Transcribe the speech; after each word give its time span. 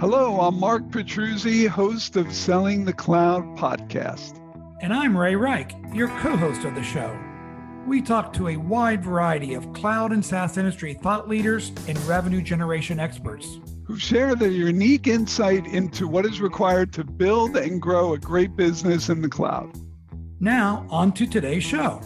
Hello, 0.00 0.40
I'm 0.40 0.58
Mark 0.58 0.88
Petruzzi, 0.88 1.68
host 1.68 2.16
of 2.16 2.34
Selling 2.34 2.84
the 2.84 2.92
Cloud 2.92 3.44
podcast. 3.56 4.40
And 4.82 4.92
I'm 4.92 5.16
Ray 5.16 5.36
Rike, 5.36 5.72
your 5.94 6.08
co 6.18 6.36
host 6.36 6.64
of 6.64 6.74
the 6.74 6.82
show. 6.82 7.16
We 7.86 8.02
talk 8.02 8.32
to 8.32 8.48
a 8.48 8.56
wide 8.56 9.04
variety 9.04 9.54
of 9.54 9.72
cloud 9.72 10.10
and 10.10 10.22
SaaS 10.24 10.58
industry 10.58 10.94
thought 10.94 11.28
leaders 11.28 11.70
and 11.86 11.96
revenue 12.06 12.42
generation 12.42 12.98
experts 12.98 13.60
who 13.84 13.96
share 13.96 14.34
their 14.34 14.50
unique 14.50 15.06
insight 15.06 15.64
into 15.68 16.08
what 16.08 16.26
is 16.26 16.40
required 16.40 16.92
to 16.94 17.04
build 17.04 17.56
and 17.56 17.80
grow 17.80 18.14
a 18.14 18.18
great 18.18 18.56
business 18.56 19.10
in 19.10 19.22
the 19.22 19.28
cloud. 19.28 19.70
Now, 20.40 20.88
on 20.90 21.12
to 21.12 21.24
today's 21.24 21.62
show. 21.62 22.00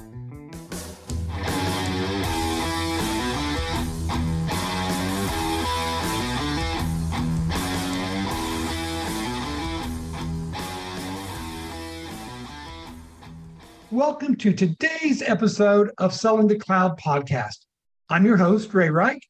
Welcome 13.99 14.37
to 14.37 14.53
today's 14.53 15.23
episode 15.23 15.91
of 15.99 16.15
Selling 16.15 16.47
the 16.47 16.57
Cloud 16.57 16.97
podcast. 17.01 17.67
I'm 18.09 18.25
your 18.25 18.37
host, 18.37 18.73
Ray 18.73 18.91
Rike, 18.91 19.25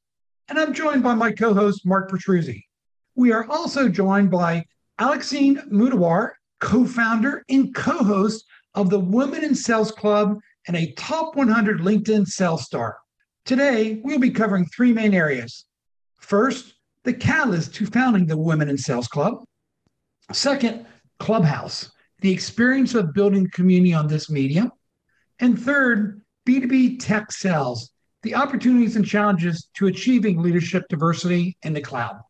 and 0.50 0.58
I'm 0.58 0.74
joined 0.74 1.02
by 1.02 1.14
my 1.14 1.32
co 1.32 1.54
host, 1.54 1.86
Mark 1.86 2.10
Petruzzi. 2.10 2.64
We 3.14 3.32
are 3.32 3.48
also 3.48 3.88
joined 3.88 4.30
by 4.30 4.66
Alexine 4.98 5.56
Mudawar, 5.72 6.32
co 6.60 6.84
founder 6.84 7.46
and 7.48 7.74
co 7.74 8.04
host 8.04 8.44
of 8.74 8.90
the 8.90 9.00
Women 9.00 9.42
in 9.42 9.54
Sales 9.54 9.90
Club 9.90 10.38
and 10.66 10.76
a 10.76 10.92
top 10.98 11.34
100 11.34 11.80
LinkedIn 11.80 12.26
sales 12.26 12.66
star. 12.66 12.98
Today, 13.46 14.02
we'll 14.04 14.18
be 14.18 14.30
covering 14.30 14.66
three 14.66 14.92
main 14.92 15.14
areas. 15.14 15.64
First, 16.18 16.74
the 17.04 17.14
catalyst 17.14 17.74
to 17.76 17.86
founding 17.86 18.26
the 18.26 18.36
Women 18.36 18.68
in 18.68 18.76
Sales 18.76 19.08
Club. 19.08 19.42
Second, 20.30 20.84
Clubhouse 21.18 21.90
the 22.20 22.32
experience 22.32 22.94
of 22.94 23.14
building 23.14 23.48
community 23.50 23.94
on 23.94 24.06
this 24.06 24.30
medium. 24.30 24.72
And 25.40 25.60
third, 25.60 26.22
B2B 26.46 26.98
tech 27.00 27.30
sales, 27.30 27.90
the 28.22 28.34
opportunities 28.34 28.96
and 28.96 29.06
challenges 29.06 29.68
to 29.74 29.86
achieving 29.86 30.40
leadership 30.40 30.84
diversity 30.88 31.56
in 31.62 31.72
the 31.72 31.80
cloud. 31.80 32.20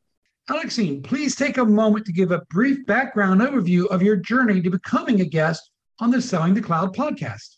Alexine, 0.50 1.02
please 1.02 1.36
take 1.36 1.58
a 1.58 1.64
moment 1.64 2.06
to 2.06 2.12
give 2.12 2.30
a 2.30 2.42
brief 2.50 2.84
background 2.86 3.40
overview 3.40 3.86
of 3.88 4.02
your 4.02 4.16
journey 4.16 4.62
to 4.62 4.70
becoming 4.70 5.20
a 5.20 5.24
guest 5.24 5.70
on 6.00 6.10
the 6.10 6.22
Selling 6.22 6.54
the 6.54 6.62
Cloud 6.62 6.96
podcast. 6.96 7.57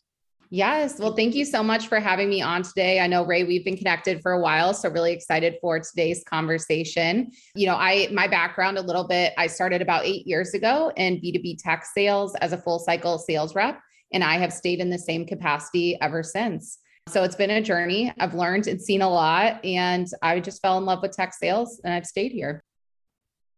Yes. 0.53 0.99
Well, 0.99 1.15
thank 1.15 1.37
you 1.37 1.45
so 1.45 1.63
much 1.63 1.87
for 1.87 2.01
having 2.01 2.29
me 2.29 2.43
on 2.43 2.63
today. 2.63 2.99
I 2.99 3.07
know 3.07 3.25
Ray, 3.25 3.45
we've 3.45 3.65
been 3.65 3.77
connected 3.77 4.21
for 4.21 4.33
a 4.33 4.41
while, 4.41 4.75
so 4.75 4.89
really 4.89 5.13
excited 5.13 5.55
for 5.61 5.79
today's 5.79 6.25
conversation. 6.25 7.31
You 7.55 7.69
know, 7.69 7.77
I 7.77 8.09
my 8.13 8.27
background 8.27 8.77
a 8.77 8.83
little 8.83 9.07
bit, 9.07 9.33
I 9.39 9.47
started 9.47 9.81
about 9.81 10.05
8 10.05 10.27
years 10.27 10.53
ago 10.53 10.91
in 10.97 11.21
B2B 11.21 11.63
tech 11.63 11.85
sales 11.85 12.35
as 12.41 12.53
a 12.53 12.59
full 12.59 12.81
cycle 12.81 13.17
sales 13.17 13.55
rep, 13.55 13.81
and 14.13 14.25
I 14.25 14.39
have 14.39 14.53
stayed 14.53 14.81
in 14.81 14.91
the 14.91 14.99
same 14.99 15.25
capacity 15.25 15.97
ever 16.01 16.25
since. 16.25 16.79
So 17.09 17.23
it's 17.23 17.37
been 17.37 17.51
a 17.51 17.63
journey. 17.63 18.13
I've 18.19 18.35
learned 18.35 18.67
and 18.67 18.83
seen 18.83 19.03
a 19.03 19.09
lot, 19.09 19.65
and 19.65 20.09
I 20.21 20.41
just 20.41 20.61
fell 20.63 20.79
in 20.79 20.85
love 20.85 21.01
with 21.01 21.13
tech 21.13 21.33
sales 21.33 21.81
and 21.85 21.95
I've 21.95 22.07
stayed 22.07 22.33
here. 22.33 22.61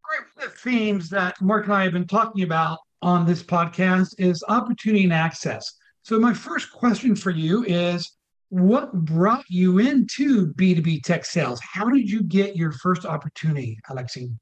Great. 0.03 0.47
The 0.47 0.55
themes 0.55 1.09
that 1.09 1.41
Mark 1.41 1.65
and 1.65 1.73
I 1.73 1.85
have 1.85 1.93
been 1.95 2.07
talking 2.07 2.45
about 2.45 2.81
on 3.01 3.25
this 3.25 3.43
podcast 3.43 4.15
is 4.19 4.45
opportunity 4.47 5.05
and 5.05 5.13
access. 5.15 5.73
So, 6.05 6.19
my 6.19 6.35
first 6.35 6.73
question 6.73 7.15
for 7.15 7.31
you 7.31 7.65
is 7.65 8.17
what 8.49 8.93
brought 8.93 9.45
you 9.49 9.79
into 9.79 10.53
B2B 10.55 11.03
tech 11.05 11.25
sales? 11.25 11.61
How 11.63 11.89
did 11.89 12.11
you 12.11 12.23
get 12.23 12.57
your 12.57 12.73
first 12.73 13.07
opportunity, 13.07 13.79
Alexine? 13.89 14.39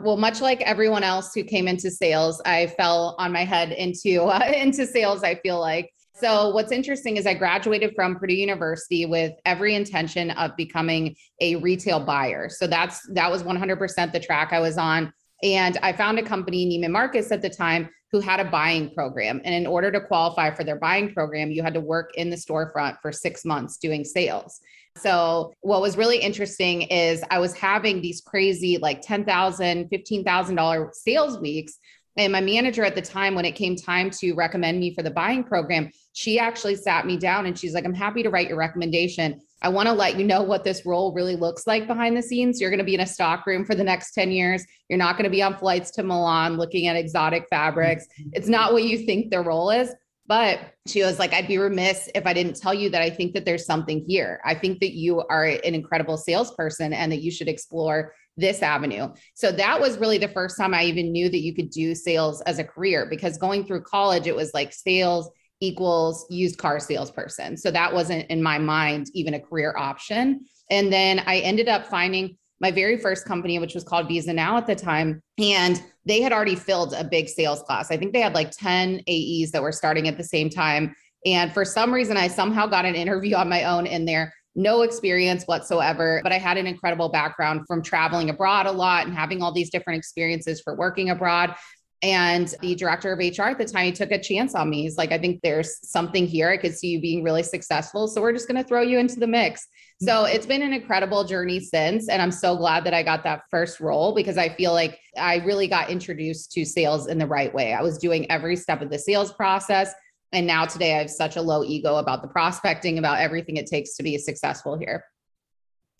Well, 0.00 0.16
much 0.16 0.40
like 0.40 0.60
everyone 0.62 1.02
else 1.02 1.32
who 1.34 1.44
came 1.44 1.66
into 1.66 1.90
sales, 1.90 2.42
I 2.44 2.66
fell 2.66 3.16
on 3.18 3.32
my 3.32 3.44
head 3.44 3.72
into 3.72 4.24
uh, 4.24 4.52
into 4.54 4.86
sales. 4.86 5.22
I 5.22 5.36
feel 5.36 5.60
like 5.60 5.90
so. 6.14 6.50
What's 6.50 6.72
interesting 6.72 7.16
is 7.16 7.26
I 7.26 7.34
graduated 7.34 7.94
from 7.94 8.16
Purdue 8.16 8.34
University 8.34 9.06
with 9.06 9.32
every 9.46 9.76
intention 9.76 10.32
of 10.32 10.56
becoming 10.56 11.14
a 11.40 11.56
retail 11.56 12.00
buyer. 12.00 12.48
So 12.48 12.66
that's 12.66 13.06
that 13.12 13.30
was 13.30 13.44
100% 13.44 14.12
the 14.12 14.20
track 14.20 14.52
I 14.52 14.60
was 14.60 14.78
on. 14.78 15.12
And 15.42 15.78
I 15.82 15.92
found 15.92 16.18
a 16.18 16.22
company, 16.22 16.66
Neiman 16.66 16.90
Marcus, 16.90 17.30
at 17.30 17.42
the 17.42 17.50
time 17.50 17.88
who 18.10 18.20
had 18.20 18.40
a 18.40 18.44
buying 18.44 18.90
program. 18.90 19.40
And 19.44 19.54
in 19.54 19.66
order 19.66 19.90
to 19.92 20.00
qualify 20.00 20.50
for 20.50 20.64
their 20.64 20.76
buying 20.76 21.12
program, 21.12 21.50
you 21.50 21.62
had 21.62 21.74
to 21.74 21.80
work 21.80 22.12
in 22.16 22.30
the 22.30 22.36
storefront 22.36 22.98
for 23.02 23.12
six 23.12 23.44
months 23.44 23.76
doing 23.76 24.04
sales. 24.04 24.60
So, 24.96 25.52
what 25.60 25.80
was 25.80 25.96
really 25.96 26.18
interesting 26.18 26.82
is 26.82 27.22
I 27.30 27.38
was 27.38 27.54
having 27.54 28.00
these 28.00 28.20
crazy, 28.20 28.78
like 28.78 29.02
$10,000, 29.02 29.90
$15,000 29.90 30.94
sales 30.94 31.38
weeks. 31.38 31.78
And 32.16 32.32
my 32.32 32.40
manager 32.40 32.82
at 32.82 32.96
the 32.96 33.02
time, 33.02 33.36
when 33.36 33.44
it 33.44 33.52
came 33.52 33.76
time 33.76 34.10
to 34.18 34.32
recommend 34.32 34.80
me 34.80 34.92
for 34.92 35.02
the 35.02 35.10
buying 35.10 35.44
program, 35.44 35.90
she 36.14 36.40
actually 36.40 36.74
sat 36.74 37.06
me 37.06 37.16
down 37.16 37.46
and 37.46 37.56
she's 37.56 37.74
like, 37.74 37.84
I'm 37.84 37.94
happy 37.94 38.24
to 38.24 38.30
write 38.30 38.48
your 38.48 38.58
recommendation. 38.58 39.40
I 39.62 39.68
want 39.68 39.88
to 39.88 39.92
let 39.92 40.18
you 40.18 40.24
know 40.24 40.42
what 40.42 40.64
this 40.64 40.86
role 40.86 41.12
really 41.12 41.36
looks 41.36 41.66
like 41.66 41.86
behind 41.86 42.16
the 42.16 42.22
scenes. 42.22 42.60
You're 42.60 42.70
going 42.70 42.78
to 42.78 42.84
be 42.84 42.94
in 42.94 43.00
a 43.00 43.06
stock 43.06 43.46
room 43.46 43.64
for 43.64 43.74
the 43.74 43.84
next 43.84 44.12
10 44.12 44.30
years. 44.30 44.64
You're 44.88 44.98
not 44.98 45.16
going 45.16 45.24
to 45.24 45.30
be 45.30 45.42
on 45.42 45.56
flights 45.56 45.90
to 45.92 46.02
Milan 46.02 46.56
looking 46.56 46.86
at 46.86 46.96
exotic 46.96 47.46
fabrics. 47.50 48.06
Mm-hmm. 48.06 48.30
It's 48.34 48.48
not 48.48 48.72
what 48.72 48.84
you 48.84 48.98
think 48.98 49.30
the 49.30 49.40
role 49.40 49.70
is. 49.70 49.94
But 50.28 50.60
she 50.86 51.02
was 51.02 51.18
like, 51.18 51.32
I'd 51.32 51.48
be 51.48 51.56
remiss 51.56 52.10
if 52.14 52.26
I 52.26 52.34
didn't 52.34 52.56
tell 52.56 52.74
you 52.74 52.90
that 52.90 53.00
I 53.00 53.08
think 53.08 53.32
that 53.32 53.46
there's 53.46 53.64
something 53.64 54.04
here. 54.06 54.42
I 54.44 54.54
think 54.54 54.78
that 54.80 54.92
you 54.92 55.22
are 55.30 55.46
an 55.46 55.74
incredible 55.74 56.18
salesperson 56.18 56.92
and 56.92 57.10
that 57.10 57.22
you 57.22 57.30
should 57.30 57.48
explore 57.48 58.12
this 58.36 58.62
avenue. 58.62 59.08
So 59.34 59.50
that 59.52 59.80
was 59.80 59.96
really 59.96 60.18
the 60.18 60.28
first 60.28 60.58
time 60.58 60.74
I 60.74 60.84
even 60.84 61.12
knew 61.12 61.30
that 61.30 61.40
you 61.40 61.54
could 61.54 61.70
do 61.70 61.94
sales 61.94 62.42
as 62.42 62.58
a 62.58 62.64
career 62.64 63.06
because 63.08 63.38
going 63.38 63.64
through 63.64 63.82
college, 63.82 64.26
it 64.26 64.36
was 64.36 64.52
like 64.52 64.72
sales 64.72 65.30
equals 65.60 66.26
used 66.30 66.58
car 66.58 66.78
salesperson. 66.78 67.56
So 67.56 67.70
that 67.70 67.92
wasn't 67.92 68.26
in 68.30 68.42
my 68.42 68.58
mind 68.58 69.10
even 69.14 69.34
a 69.34 69.40
career 69.40 69.74
option. 69.76 70.44
And 70.70 70.92
then 70.92 71.20
I 71.26 71.38
ended 71.38 71.68
up 71.68 71.86
finding 71.86 72.36
my 72.60 72.70
very 72.70 72.96
first 72.96 73.24
company, 73.24 73.58
which 73.58 73.74
was 73.74 73.84
called 73.84 74.08
Visa 74.08 74.32
Now 74.32 74.56
at 74.56 74.66
the 74.66 74.74
time. 74.74 75.22
And 75.38 75.82
they 76.04 76.20
had 76.20 76.32
already 76.32 76.56
filled 76.56 76.92
a 76.92 77.04
big 77.04 77.28
sales 77.28 77.62
class. 77.62 77.90
I 77.90 77.96
think 77.96 78.12
they 78.12 78.20
had 78.20 78.34
like 78.34 78.50
10 78.50 79.02
AEs 79.08 79.50
that 79.52 79.62
were 79.62 79.72
starting 79.72 80.08
at 80.08 80.16
the 80.16 80.24
same 80.24 80.50
time. 80.50 80.94
And 81.24 81.52
for 81.52 81.64
some 81.64 81.92
reason, 81.92 82.16
I 82.16 82.28
somehow 82.28 82.66
got 82.66 82.84
an 82.84 82.94
interview 82.94 83.36
on 83.36 83.48
my 83.48 83.64
own 83.64 83.86
in 83.86 84.04
there. 84.04 84.32
No 84.54 84.82
experience 84.82 85.44
whatsoever, 85.44 86.20
but 86.24 86.32
I 86.32 86.38
had 86.38 86.56
an 86.56 86.66
incredible 86.66 87.08
background 87.10 87.60
from 87.68 87.82
traveling 87.82 88.30
abroad 88.30 88.66
a 88.66 88.72
lot 88.72 89.06
and 89.06 89.14
having 89.14 89.40
all 89.40 89.52
these 89.52 89.70
different 89.70 89.98
experiences 89.98 90.60
for 90.60 90.74
working 90.76 91.10
abroad. 91.10 91.54
And 92.00 92.54
the 92.60 92.76
director 92.76 93.12
of 93.12 93.18
HR 93.18 93.42
at 93.42 93.58
the 93.58 93.64
time, 93.64 93.86
he 93.86 93.92
took 93.92 94.12
a 94.12 94.20
chance 94.20 94.54
on 94.54 94.70
me. 94.70 94.82
He's 94.82 94.96
like, 94.96 95.10
I 95.10 95.18
think 95.18 95.40
there's 95.42 95.78
something 95.82 96.26
here. 96.26 96.48
I 96.48 96.56
could 96.56 96.76
see 96.76 96.88
you 96.88 97.00
being 97.00 97.24
really 97.24 97.42
successful. 97.42 98.06
So 98.06 98.20
we're 98.20 98.32
just 98.32 98.46
going 98.46 98.62
to 98.62 98.68
throw 98.68 98.82
you 98.82 98.98
into 98.98 99.18
the 99.18 99.26
mix. 99.26 99.66
So 100.00 100.12
mm-hmm. 100.12 100.36
it's 100.36 100.46
been 100.46 100.62
an 100.62 100.72
incredible 100.72 101.24
journey 101.24 101.58
since. 101.58 102.08
And 102.08 102.22
I'm 102.22 102.30
so 102.30 102.56
glad 102.56 102.84
that 102.84 102.94
I 102.94 103.02
got 103.02 103.24
that 103.24 103.42
first 103.50 103.80
role 103.80 104.14
because 104.14 104.38
I 104.38 104.48
feel 104.48 104.72
like 104.72 105.00
I 105.16 105.36
really 105.38 105.66
got 105.66 105.90
introduced 105.90 106.52
to 106.52 106.64
sales 106.64 107.08
in 107.08 107.18
the 107.18 107.26
right 107.26 107.52
way. 107.52 107.72
I 107.72 107.82
was 107.82 107.98
doing 107.98 108.30
every 108.30 108.54
step 108.54 108.80
of 108.80 108.90
the 108.90 108.98
sales 108.98 109.32
process. 109.32 109.92
And 110.30 110.46
now 110.46 110.66
today 110.66 110.94
I 110.94 110.98
have 110.98 111.10
such 111.10 111.34
a 111.34 111.42
low 111.42 111.64
ego 111.64 111.96
about 111.96 112.22
the 112.22 112.28
prospecting, 112.28 112.98
about 112.98 113.18
everything 113.18 113.56
it 113.56 113.66
takes 113.66 113.96
to 113.96 114.04
be 114.04 114.18
successful 114.18 114.78
here. 114.78 115.04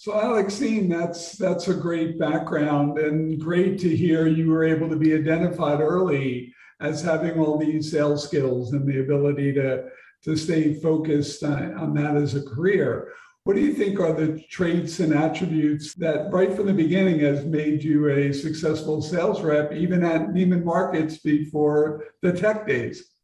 So 0.00 0.12
Alexine, 0.12 0.88
that's 0.88 1.32
that's 1.32 1.66
a 1.66 1.74
great 1.74 2.20
background 2.20 2.98
and 2.98 3.40
great 3.40 3.80
to 3.80 3.96
hear 3.96 4.28
you 4.28 4.48
were 4.48 4.62
able 4.62 4.88
to 4.88 4.94
be 4.94 5.12
identified 5.12 5.80
early 5.80 6.54
as 6.80 7.02
having 7.02 7.40
all 7.40 7.58
these 7.58 7.90
sales 7.90 8.22
skills 8.22 8.72
and 8.74 8.86
the 8.86 9.00
ability 9.00 9.52
to 9.54 9.88
to 10.22 10.36
stay 10.36 10.74
focused 10.74 11.42
on, 11.42 11.74
on 11.74 11.94
that 11.94 12.16
as 12.16 12.36
a 12.36 12.44
career. 12.44 13.12
What 13.42 13.56
do 13.56 13.60
you 13.60 13.74
think 13.74 13.98
are 13.98 14.12
the 14.12 14.40
traits 14.48 15.00
and 15.00 15.12
attributes 15.12 15.94
that 15.94 16.32
right 16.32 16.54
from 16.54 16.66
the 16.66 16.72
beginning 16.72 17.18
has 17.20 17.44
made 17.44 17.82
you 17.82 18.08
a 18.08 18.32
successful 18.32 19.02
sales 19.02 19.42
rep, 19.42 19.72
even 19.72 20.04
at 20.04 20.28
Neiman 20.28 20.62
Marcus 20.62 21.18
before 21.18 22.04
the 22.22 22.32
tech 22.32 22.68
days? 22.68 23.14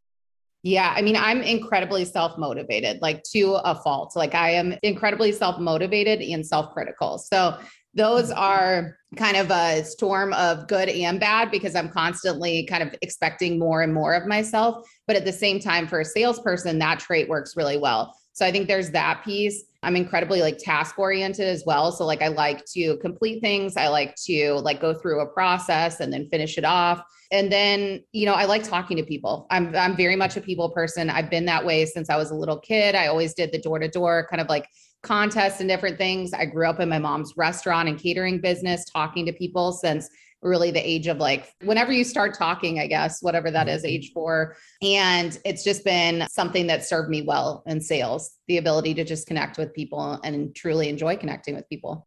Yeah, 0.64 0.94
I 0.96 1.02
mean, 1.02 1.14
I'm 1.14 1.42
incredibly 1.42 2.06
self 2.06 2.38
motivated, 2.38 3.02
like 3.02 3.22
to 3.34 3.60
a 3.66 3.74
fault. 3.74 4.16
Like, 4.16 4.34
I 4.34 4.48
am 4.52 4.74
incredibly 4.82 5.30
self 5.30 5.60
motivated 5.60 6.22
and 6.22 6.44
self 6.44 6.72
critical. 6.72 7.18
So, 7.18 7.58
those 7.92 8.30
mm-hmm. 8.30 8.38
are 8.38 8.96
kind 9.14 9.36
of 9.36 9.50
a 9.50 9.84
storm 9.84 10.32
of 10.32 10.66
good 10.66 10.88
and 10.88 11.20
bad 11.20 11.50
because 11.50 11.76
I'm 11.76 11.90
constantly 11.90 12.64
kind 12.64 12.82
of 12.82 12.94
expecting 13.02 13.58
more 13.58 13.82
and 13.82 13.92
more 13.92 14.14
of 14.14 14.26
myself. 14.26 14.88
But 15.06 15.16
at 15.16 15.26
the 15.26 15.32
same 15.34 15.60
time, 15.60 15.86
for 15.86 16.00
a 16.00 16.04
salesperson, 16.04 16.78
that 16.78 16.98
trait 16.98 17.28
works 17.28 17.58
really 17.58 17.76
well. 17.76 18.16
So, 18.32 18.46
I 18.46 18.50
think 18.50 18.66
there's 18.66 18.90
that 18.92 19.22
piece. 19.22 19.64
I'm 19.84 19.96
incredibly 19.96 20.40
like 20.40 20.58
task 20.58 20.98
oriented 20.98 21.46
as 21.46 21.64
well. 21.66 21.92
So, 21.92 22.04
like, 22.06 22.22
I 22.22 22.28
like 22.28 22.64
to 22.72 22.96
complete 22.98 23.40
things, 23.40 23.76
I 23.76 23.88
like 23.88 24.14
to 24.26 24.54
like 24.54 24.80
go 24.80 24.94
through 24.94 25.20
a 25.20 25.26
process 25.26 26.00
and 26.00 26.12
then 26.12 26.28
finish 26.30 26.58
it 26.58 26.64
off. 26.64 27.02
And 27.30 27.50
then 27.50 28.04
you 28.12 28.26
know 28.26 28.34
i 28.34 28.44
like 28.44 28.62
talking 28.62 28.96
to 28.96 29.02
people. 29.02 29.46
I'm 29.50 29.74
i'm 29.74 29.96
very 29.96 30.16
much 30.16 30.36
a 30.36 30.40
people 30.40 30.70
person. 30.70 31.10
I've 31.10 31.30
been 31.30 31.46
that 31.46 31.64
way 31.64 31.84
since 31.86 32.10
i 32.10 32.16
was 32.16 32.30
a 32.30 32.34
little 32.34 32.58
kid. 32.58 32.94
I 32.94 33.06
always 33.06 33.34
did 33.34 33.52
the 33.52 33.60
door 33.60 33.78
to 33.78 33.88
door 33.88 34.26
kind 34.30 34.40
of 34.40 34.48
like 34.48 34.68
contests 35.04 35.60
and 35.60 35.68
different 35.68 35.98
things. 35.98 36.32
I 36.32 36.46
grew 36.46 36.68
up 36.68 36.80
in 36.80 36.88
my 36.88 36.98
mom's 36.98 37.34
restaurant 37.36 37.88
and 37.88 37.98
catering 37.98 38.40
business, 38.40 38.84
talking 38.86 39.26
to 39.26 39.32
people 39.32 39.72
since 39.72 40.08
really 40.44 40.70
the 40.70 40.86
age 40.86 41.06
of 41.06 41.16
like 41.16 41.52
whenever 41.64 41.92
you 41.92 42.04
start 42.04 42.34
talking, 42.34 42.78
I 42.78 42.86
guess, 42.86 43.22
whatever 43.22 43.50
that 43.50 43.68
is, 43.68 43.82
mm-hmm. 43.82 43.90
age 43.90 44.12
four. 44.12 44.56
And 44.82 45.36
it's 45.44 45.64
just 45.64 45.84
been 45.84 46.26
something 46.30 46.66
that 46.68 46.84
served 46.84 47.10
me 47.10 47.22
well 47.22 47.62
in 47.66 47.80
sales 47.80 48.36
the 48.46 48.58
ability 48.58 48.94
to 48.94 49.04
just 49.04 49.26
connect 49.26 49.58
with 49.58 49.74
people 49.74 50.20
and 50.22 50.54
truly 50.54 50.88
enjoy 50.88 51.16
connecting 51.16 51.54
with 51.54 51.68
people. 51.68 52.06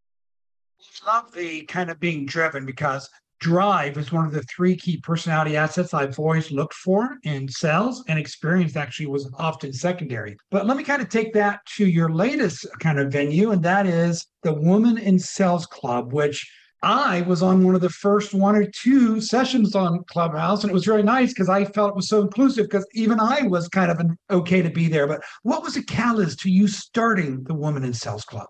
Love 1.06 1.32
the 1.34 1.64
kind 1.64 1.90
of 1.90 2.00
being 2.00 2.26
driven 2.26 2.66
because 2.66 3.10
drive 3.40 3.98
is 3.98 4.12
one 4.12 4.26
of 4.26 4.32
the 4.32 4.44
three 4.44 4.76
key 4.76 4.98
personality 4.98 5.56
assets 5.56 5.94
I've 5.94 6.18
always 6.20 6.52
looked 6.52 6.74
for 6.74 7.18
in 7.24 7.48
sales, 7.48 8.04
and 8.08 8.18
experience 8.18 8.76
actually 8.76 9.08
was 9.08 9.32
often 9.38 9.74
secondary. 9.74 10.38
But 10.50 10.66
let 10.66 10.78
me 10.78 10.84
kind 10.84 11.02
of 11.02 11.10
take 11.10 11.34
that 11.34 11.62
to 11.78 11.88
your 11.88 12.10
latest 12.10 12.66
kind 12.80 13.00
of 13.00 13.12
venue, 13.12 13.52
and 13.52 13.64
that 13.64 13.86
is 13.86 14.26
the 14.44 14.54
Woman 14.54 14.98
in 14.98 15.20
Sales 15.20 15.66
Club, 15.66 16.14
which 16.14 16.50
I 16.84 17.22
was 17.22 17.42
on 17.42 17.64
one 17.64 17.74
of 17.74 17.82
the 17.82 17.90
first 17.90 18.34
one 18.34 18.56
or 18.56 18.66
two 18.66 19.20
sessions 19.20 19.76
on 19.76 20.04
Clubhouse, 20.06 20.64
and 20.64 20.70
it 20.70 20.74
was 20.74 20.88
really 20.88 21.04
nice 21.04 21.30
because 21.34 21.50
I 21.50 21.66
felt 21.66 21.90
it 21.90 21.96
was 21.96 22.08
so 22.08 22.22
inclusive 22.22 22.66
because 22.66 22.86
even 22.94 23.20
I 23.20 23.44
was 23.44 23.68
kind 23.68 23.90
of 23.90 24.00
an 24.00 24.16
okay 24.30 24.62
to 24.62 24.70
be 24.70 24.88
there. 24.88 25.08
But 25.08 25.24
what 25.42 25.64
was 25.64 25.74
the 25.74 25.84
catalyst 25.84 26.40
to 26.42 26.52
you 26.52 26.68
starting 26.68 27.44
the 27.46 27.56
Woman 27.56 27.84
in 27.84 27.94
Sales 27.94 28.26
Club? 28.26 28.48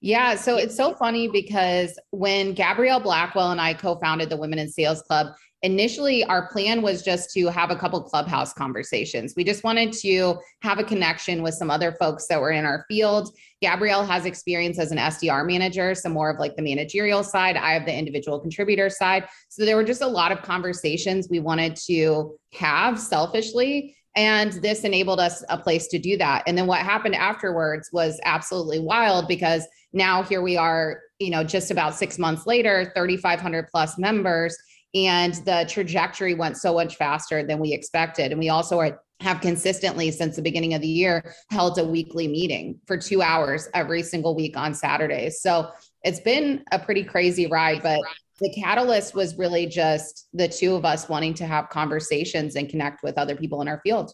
Yeah, 0.00 0.36
so 0.36 0.56
it's 0.56 0.76
so 0.76 0.94
funny 0.94 1.26
because 1.26 1.98
when 2.10 2.52
Gabrielle 2.52 3.00
Blackwell 3.00 3.50
and 3.50 3.60
I 3.60 3.74
co 3.74 3.98
founded 3.98 4.30
the 4.30 4.36
Women 4.36 4.58
in 4.58 4.68
Sales 4.68 5.02
Club, 5.02 5.34
initially 5.62 6.22
our 6.24 6.48
plan 6.48 6.82
was 6.82 7.02
just 7.02 7.30
to 7.32 7.46
have 7.46 7.70
a 7.70 7.76
couple 7.76 8.02
clubhouse 8.02 8.52
conversations. 8.52 9.34
We 9.36 9.44
just 9.44 9.64
wanted 9.64 9.92
to 9.94 10.36
have 10.62 10.78
a 10.78 10.84
connection 10.84 11.42
with 11.42 11.54
some 11.54 11.70
other 11.70 11.92
folks 11.92 12.26
that 12.28 12.40
were 12.40 12.50
in 12.50 12.64
our 12.64 12.84
field. 12.88 13.34
Gabrielle 13.62 14.04
has 14.04 14.26
experience 14.26 14.78
as 14.78 14.92
an 14.92 14.98
SDR 14.98 15.46
manager, 15.46 15.94
so 15.94 16.08
more 16.08 16.30
of 16.30 16.38
like 16.38 16.56
the 16.56 16.62
managerial 16.62 17.24
side. 17.24 17.56
I 17.56 17.72
have 17.72 17.86
the 17.86 17.94
individual 17.94 18.38
contributor 18.38 18.90
side. 18.90 19.26
So 19.48 19.64
there 19.64 19.76
were 19.76 19.84
just 19.84 20.02
a 20.02 20.06
lot 20.06 20.30
of 20.30 20.42
conversations 20.42 21.28
we 21.30 21.40
wanted 21.40 21.76
to 21.86 22.36
have 22.52 23.00
selfishly. 23.00 23.96
And 24.14 24.52
this 24.52 24.84
enabled 24.84 25.20
us 25.20 25.44
a 25.48 25.58
place 25.58 25.88
to 25.88 25.98
do 25.98 26.16
that. 26.18 26.42
And 26.46 26.56
then 26.56 26.66
what 26.66 26.80
happened 26.80 27.14
afterwards 27.14 27.90
was 27.92 28.18
absolutely 28.24 28.80
wild 28.80 29.28
because 29.28 29.66
now 29.92 30.22
here 30.22 30.42
we 30.42 30.56
are, 30.56 31.00
you 31.18 31.30
know, 31.30 31.44
just 31.44 31.70
about 31.70 31.94
six 31.94 32.18
months 32.18 32.46
later, 32.46 32.92
3,500 32.94 33.68
plus 33.68 33.98
members 33.98 34.56
and 34.96 35.34
the 35.44 35.66
trajectory 35.68 36.32
went 36.32 36.56
so 36.56 36.72
much 36.72 36.96
faster 36.96 37.46
than 37.46 37.58
we 37.58 37.74
expected. 37.74 38.32
And 38.32 38.40
we 38.40 38.48
also 38.48 38.78
are, 38.78 39.02
have 39.20 39.42
consistently 39.42 40.10
since 40.10 40.36
the 40.36 40.42
beginning 40.42 40.72
of 40.72 40.80
the 40.80 40.88
year 40.88 41.34
held 41.50 41.78
a 41.78 41.84
weekly 41.84 42.26
meeting 42.26 42.80
for 42.86 42.96
two 42.96 43.20
hours 43.20 43.68
every 43.74 44.02
single 44.02 44.34
week 44.34 44.56
on 44.56 44.72
Saturdays. 44.72 45.42
So 45.42 45.70
it's 46.02 46.20
been 46.20 46.64
a 46.72 46.78
pretty 46.78 47.04
crazy 47.04 47.46
ride, 47.46 47.82
but 47.82 48.00
the 48.40 48.50
catalyst 48.54 49.14
was 49.14 49.36
really 49.36 49.66
just 49.66 50.28
the 50.32 50.48
two 50.48 50.74
of 50.74 50.86
us 50.86 51.10
wanting 51.10 51.34
to 51.34 51.46
have 51.46 51.68
conversations 51.68 52.56
and 52.56 52.66
connect 52.66 53.02
with 53.02 53.18
other 53.18 53.36
people 53.36 53.60
in 53.60 53.68
our 53.68 53.80
field. 53.82 54.12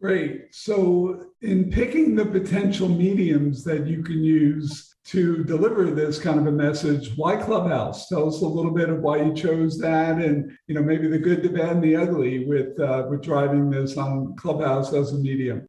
Great. 0.00 0.54
So, 0.54 1.26
in 1.42 1.70
picking 1.70 2.16
the 2.16 2.26
potential 2.26 2.88
mediums 2.88 3.62
that 3.62 3.86
you 3.86 4.02
can 4.02 4.24
use 4.24 4.91
to 5.04 5.42
deliver 5.44 5.90
this 5.90 6.18
kind 6.18 6.38
of 6.38 6.46
a 6.46 6.52
message. 6.52 7.12
Why 7.16 7.36
Clubhouse? 7.36 8.08
Tell 8.08 8.28
us 8.28 8.40
a 8.40 8.46
little 8.46 8.70
bit 8.70 8.88
of 8.88 9.00
why 9.00 9.22
you 9.22 9.34
chose 9.34 9.78
that, 9.78 10.18
and 10.18 10.56
you 10.68 10.74
know 10.74 10.82
maybe 10.82 11.08
the 11.08 11.18
good, 11.18 11.42
the 11.42 11.48
bad, 11.48 11.76
and 11.76 11.84
the 11.84 11.96
ugly 11.96 12.46
with 12.46 12.78
uh, 12.78 13.06
with 13.08 13.22
driving 13.22 13.70
this 13.70 13.96
on 13.96 14.36
Clubhouse 14.36 14.92
as 14.92 15.12
a 15.12 15.18
medium. 15.18 15.66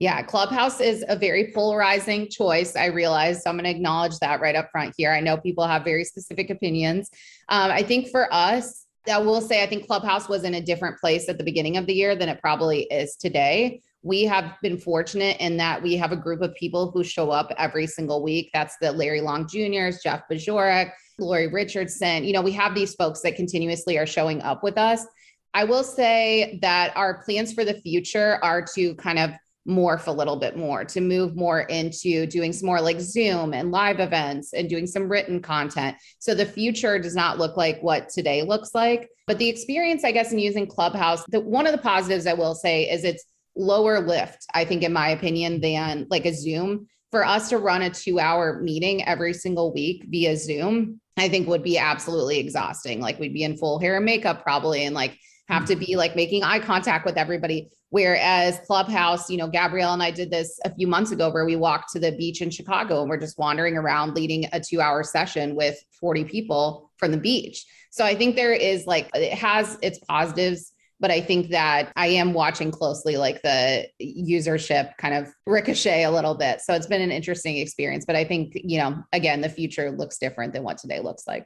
Yeah, 0.00 0.20
Clubhouse 0.22 0.80
is 0.80 1.04
a 1.08 1.14
very 1.14 1.52
polarizing 1.54 2.28
choice. 2.28 2.74
I 2.74 2.86
realize, 2.86 3.44
so 3.44 3.50
I'm 3.50 3.56
going 3.56 3.64
to 3.64 3.70
acknowledge 3.70 4.18
that 4.18 4.40
right 4.40 4.56
up 4.56 4.68
front 4.72 4.94
here. 4.96 5.12
I 5.12 5.20
know 5.20 5.36
people 5.36 5.64
have 5.64 5.84
very 5.84 6.04
specific 6.04 6.50
opinions. 6.50 7.08
Um, 7.48 7.70
I 7.70 7.84
think 7.84 8.08
for 8.08 8.26
us, 8.34 8.84
I 9.08 9.18
will 9.18 9.40
say 9.40 9.62
I 9.62 9.66
think 9.68 9.86
Clubhouse 9.86 10.28
was 10.28 10.42
in 10.42 10.54
a 10.54 10.60
different 10.60 10.98
place 10.98 11.28
at 11.28 11.38
the 11.38 11.44
beginning 11.44 11.76
of 11.76 11.86
the 11.86 11.94
year 11.94 12.16
than 12.16 12.28
it 12.28 12.40
probably 12.40 12.82
is 12.82 13.14
today 13.14 13.80
we 14.02 14.24
have 14.24 14.54
been 14.62 14.78
fortunate 14.78 15.36
in 15.40 15.56
that 15.58 15.82
we 15.82 15.96
have 15.96 16.12
a 16.12 16.16
group 16.16 16.42
of 16.42 16.54
people 16.54 16.90
who 16.90 17.04
show 17.04 17.30
up 17.30 17.52
every 17.56 17.86
single 17.86 18.22
week. 18.22 18.50
That's 18.52 18.76
the 18.80 18.92
Larry 18.92 19.20
Long 19.20 19.46
Juniors, 19.48 20.00
Jeff 20.02 20.22
Bajorek, 20.30 20.90
Lori 21.18 21.46
Richardson. 21.46 22.24
You 22.24 22.32
know, 22.32 22.42
we 22.42 22.52
have 22.52 22.74
these 22.74 22.94
folks 22.94 23.20
that 23.22 23.36
continuously 23.36 23.98
are 23.98 24.06
showing 24.06 24.42
up 24.42 24.62
with 24.64 24.76
us. 24.76 25.06
I 25.54 25.64
will 25.64 25.84
say 25.84 26.58
that 26.62 26.96
our 26.96 27.22
plans 27.22 27.52
for 27.52 27.64
the 27.64 27.74
future 27.74 28.38
are 28.42 28.64
to 28.74 28.94
kind 28.96 29.18
of 29.18 29.30
morph 29.68 30.08
a 30.08 30.12
little 30.12 30.36
bit 30.36 30.56
more, 30.56 30.84
to 30.84 31.00
move 31.00 31.36
more 31.36 31.60
into 31.60 32.26
doing 32.26 32.52
some 32.52 32.66
more 32.66 32.80
like 32.80 33.00
Zoom 33.00 33.54
and 33.54 33.70
live 33.70 34.00
events 34.00 34.52
and 34.54 34.68
doing 34.68 34.86
some 34.86 35.08
written 35.08 35.40
content. 35.40 35.96
So 36.18 36.34
the 36.34 36.46
future 36.46 36.98
does 36.98 37.14
not 37.14 37.38
look 37.38 37.56
like 37.56 37.80
what 37.80 38.08
today 38.08 38.42
looks 38.42 38.74
like. 38.74 39.08
But 39.26 39.38
the 39.38 39.48
experience, 39.48 40.02
I 40.02 40.10
guess, 40.10 40.32
in 40.32 40.40
using 40.40 40.66
Clubhouse, 40.66 41.24
the, 41.28 41.40
one 41.40 41.66
of 41.66 41.72
the 41.72 41.78
positives 41.78 42.26
I 42.26 42.32
will 42.32 42.56
say 42.56 42.90
is 42.90 43.04
it's 43.04 43.24
lower 43.56 44.00
lift, 44.00 44.46
I 44.54 44.64
think, 44.64 44.82
in 44.82 44.92
my 44.92 45.08
opinion, 45.10 45.60
than 45.60 46.06
like 46.10 46.26
a 46.26 46.34
Zoom. 46.34 46.88
For 47.10 47.26
us 47.26 47.50
to 47.50 47.58
run 47.58 47.82
a 47.82 47.90
two 47.90 48.18
hour 48.18 48.60
meeting 48.62 49.04
every 49.04 49.34
single 49.34 49.72
week 49.72 50.06
via 50.08 50.36
Zoom, 50.36 51.00
I 51.18 51.28
think 51.28 51.46
would 51.46 51.62
be 51.62 51.76
absolutely 51.76 52.38
exhausting. 52.38 53.00
Like 53.00 53.18
we'd 53.18 53.34
be 53.34 53.44
in 53.44 53.56
full 53.56 53.78
hair 53.78 53.96
and 53.96 54.04
makeup 54.04 54.42
probably 54.42 54.86
and 54.86 54.94
like 54.94 55.18
have 55.48 55.66
to 55.66 55.76
be 55.76 55.88
mm-hmm. 55.88 55.98
like 55.98 56.16
making 56.16 56.42
eye 56.42 56.58
contact 56.58 57.04
with 57.04 57.18
everybody. 57.18 57.68
Whereas 57.90 58.58
Clubhouse, 58.66 59.28
you 59.28 59.36
know, 59.36 59.48
Gabrielle 59.48 59.92
and 59.92 60.02
I 60.02 60.10
did 60.10 60.30
this 60.30 60.58
a 60.64 60.74
few 60.74 60.86
months 60.86 61.12
ago 61.12 61.28
where 61.30 61.44
we 61.44 61.56
walked 61.56 61.92
to 61.92 62.00
the 62.00 62.12
beach 62.12 62.40
in 62.40 62.48
Chicago 62.48 63.02
and 63.02 63.10
we're 63.10 63.18
just 63.18 63.38
wandering 63.38 63.76
around 63.76 64.14
leading 64.14 64.46
a 64.52 64.60
two 64.60 64.80
hour 64.80 65.02
session 65.02 65.54
with 65.54 65.78
40 66.00 66.24
people 66.24 66.90
from 66.96 67.10
the 67.10 67.18
beach. 67.18 67.66
So 67.90 68.04
I 68.06 68.14
think 68.14 68.34
there 68.34 68.54
is 68.54 68.86
like, 68.86 69.10
it 69.14 69.34
has 69.34 69.76
its 69.82 69.98
positives 69.98 70.72
but 71.02 71.10
I 71.10 71.20
think 71.20 71.50
that 71.50 71.92
I 71.96 72.06
am 72.06 72.32
watching 72.32 72.70
closely 72.70 73.16
like 73.16 73.42
the 73.42 73.88
usership 74.00 74.96
kind 74.98 75.14
of 75.14 75.28
ricochet 75.46 76.04
a 76.04 76.10
little 76.10 76.36
bit. 76.36 76.60
So 76.60 76.74
it's 76.74 76.86
been 76.86 77.02
an 77.02 77.10
interesting 77.10 77.58
experience, 77.58 78.04
but 78.06 78.14
I 78.14 78.24
think, 78.24 78.52
you 78.54 78.78
know, 78.78 79.02
again, 79.12 79.40
the 79.40 79.48
future 79.48 79.90
looks 79.90 80.16
different 80.18 80.52
than 80.54 80.62
what 80.62 80.78
today 80.78 81.00
looks 81.00 81.26
like. 81.26 81.44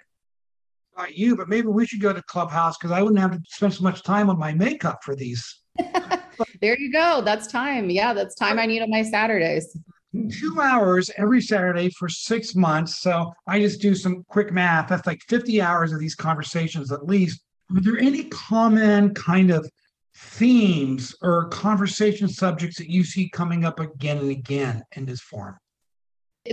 Not 0.97 1.17
you, 1.17 1.37
but 1.37 1.49
maybe 1.49 1.69
we 1.69 1.87
should 1.87 2.03
go 2.03 2.13
to 2.13 2.23
Clubhouse 2.25 2.77
because 2.77 2.91
I 2.93 3.01
wouldn't 3.03 3.19
have 3.19 3.33
to 3.33 3.41
spend 3.49 3.73
so 3.73 3.83
much 3.83 4.03
time 4.03 4.29
on 4.29 4.39
my 4.39 4.53
makeup 4.53 5.03
for 5.03 5.17
these. 5.17 5.63
there 6.61 6.79
you 6.79 6.93
go. 6.93 7.23
That's 7.25 7.47
time. 7.47 7.89
Yeah, 7.89 8.13
that's 8.13 8.35
time 8.35 8.59
I 8.59 8.67
need 8.67 8.83
on 8.83 8.91
my 8.91 9.03
Saturdays. 9.03 9.75
Two 10.39 10.61
hours 10.61 11.11
every 11.17 11.41
Saturday 11.41 11.89
for 11.91 12.11
six 12.11 12.55
months. 12.55 13.01
So 13.01 13.33
I 13.47 13.61
just 13.61 13.81
do 13.81 13.95
some 13.95 14.23
quick 14.29 14.53
math. 14.53 14.89
That's 14.89 15.07
like 15.07 15.23
50 15.29 15.63
hours 15.63 15.93
of 15.93 15.99
these 15.99 16.15
conversations 16.15 16.93
at 16.93 17.07
least. 17.07 17.41
Are 17.75 17.81
there 17.81 17.99
any 17.99 18.25
common 18.25 19.15
kind 19.15 19.51
of 19.51 19.69
themes 20.15 21.15
or 21.21 21.49
conversation 21.49 22.29
subjects 22.29 22.79
that 22.79 22.89
you 22.89 23.05
see 23.05 23.29
coming 23.29 23.65
up 23.65 23.81
again 23.81 24.19
and 24.19 24.31
again 24.31 24.83
in 24.97 25.05
this 25.05 25.21
forum? 25.21 25.57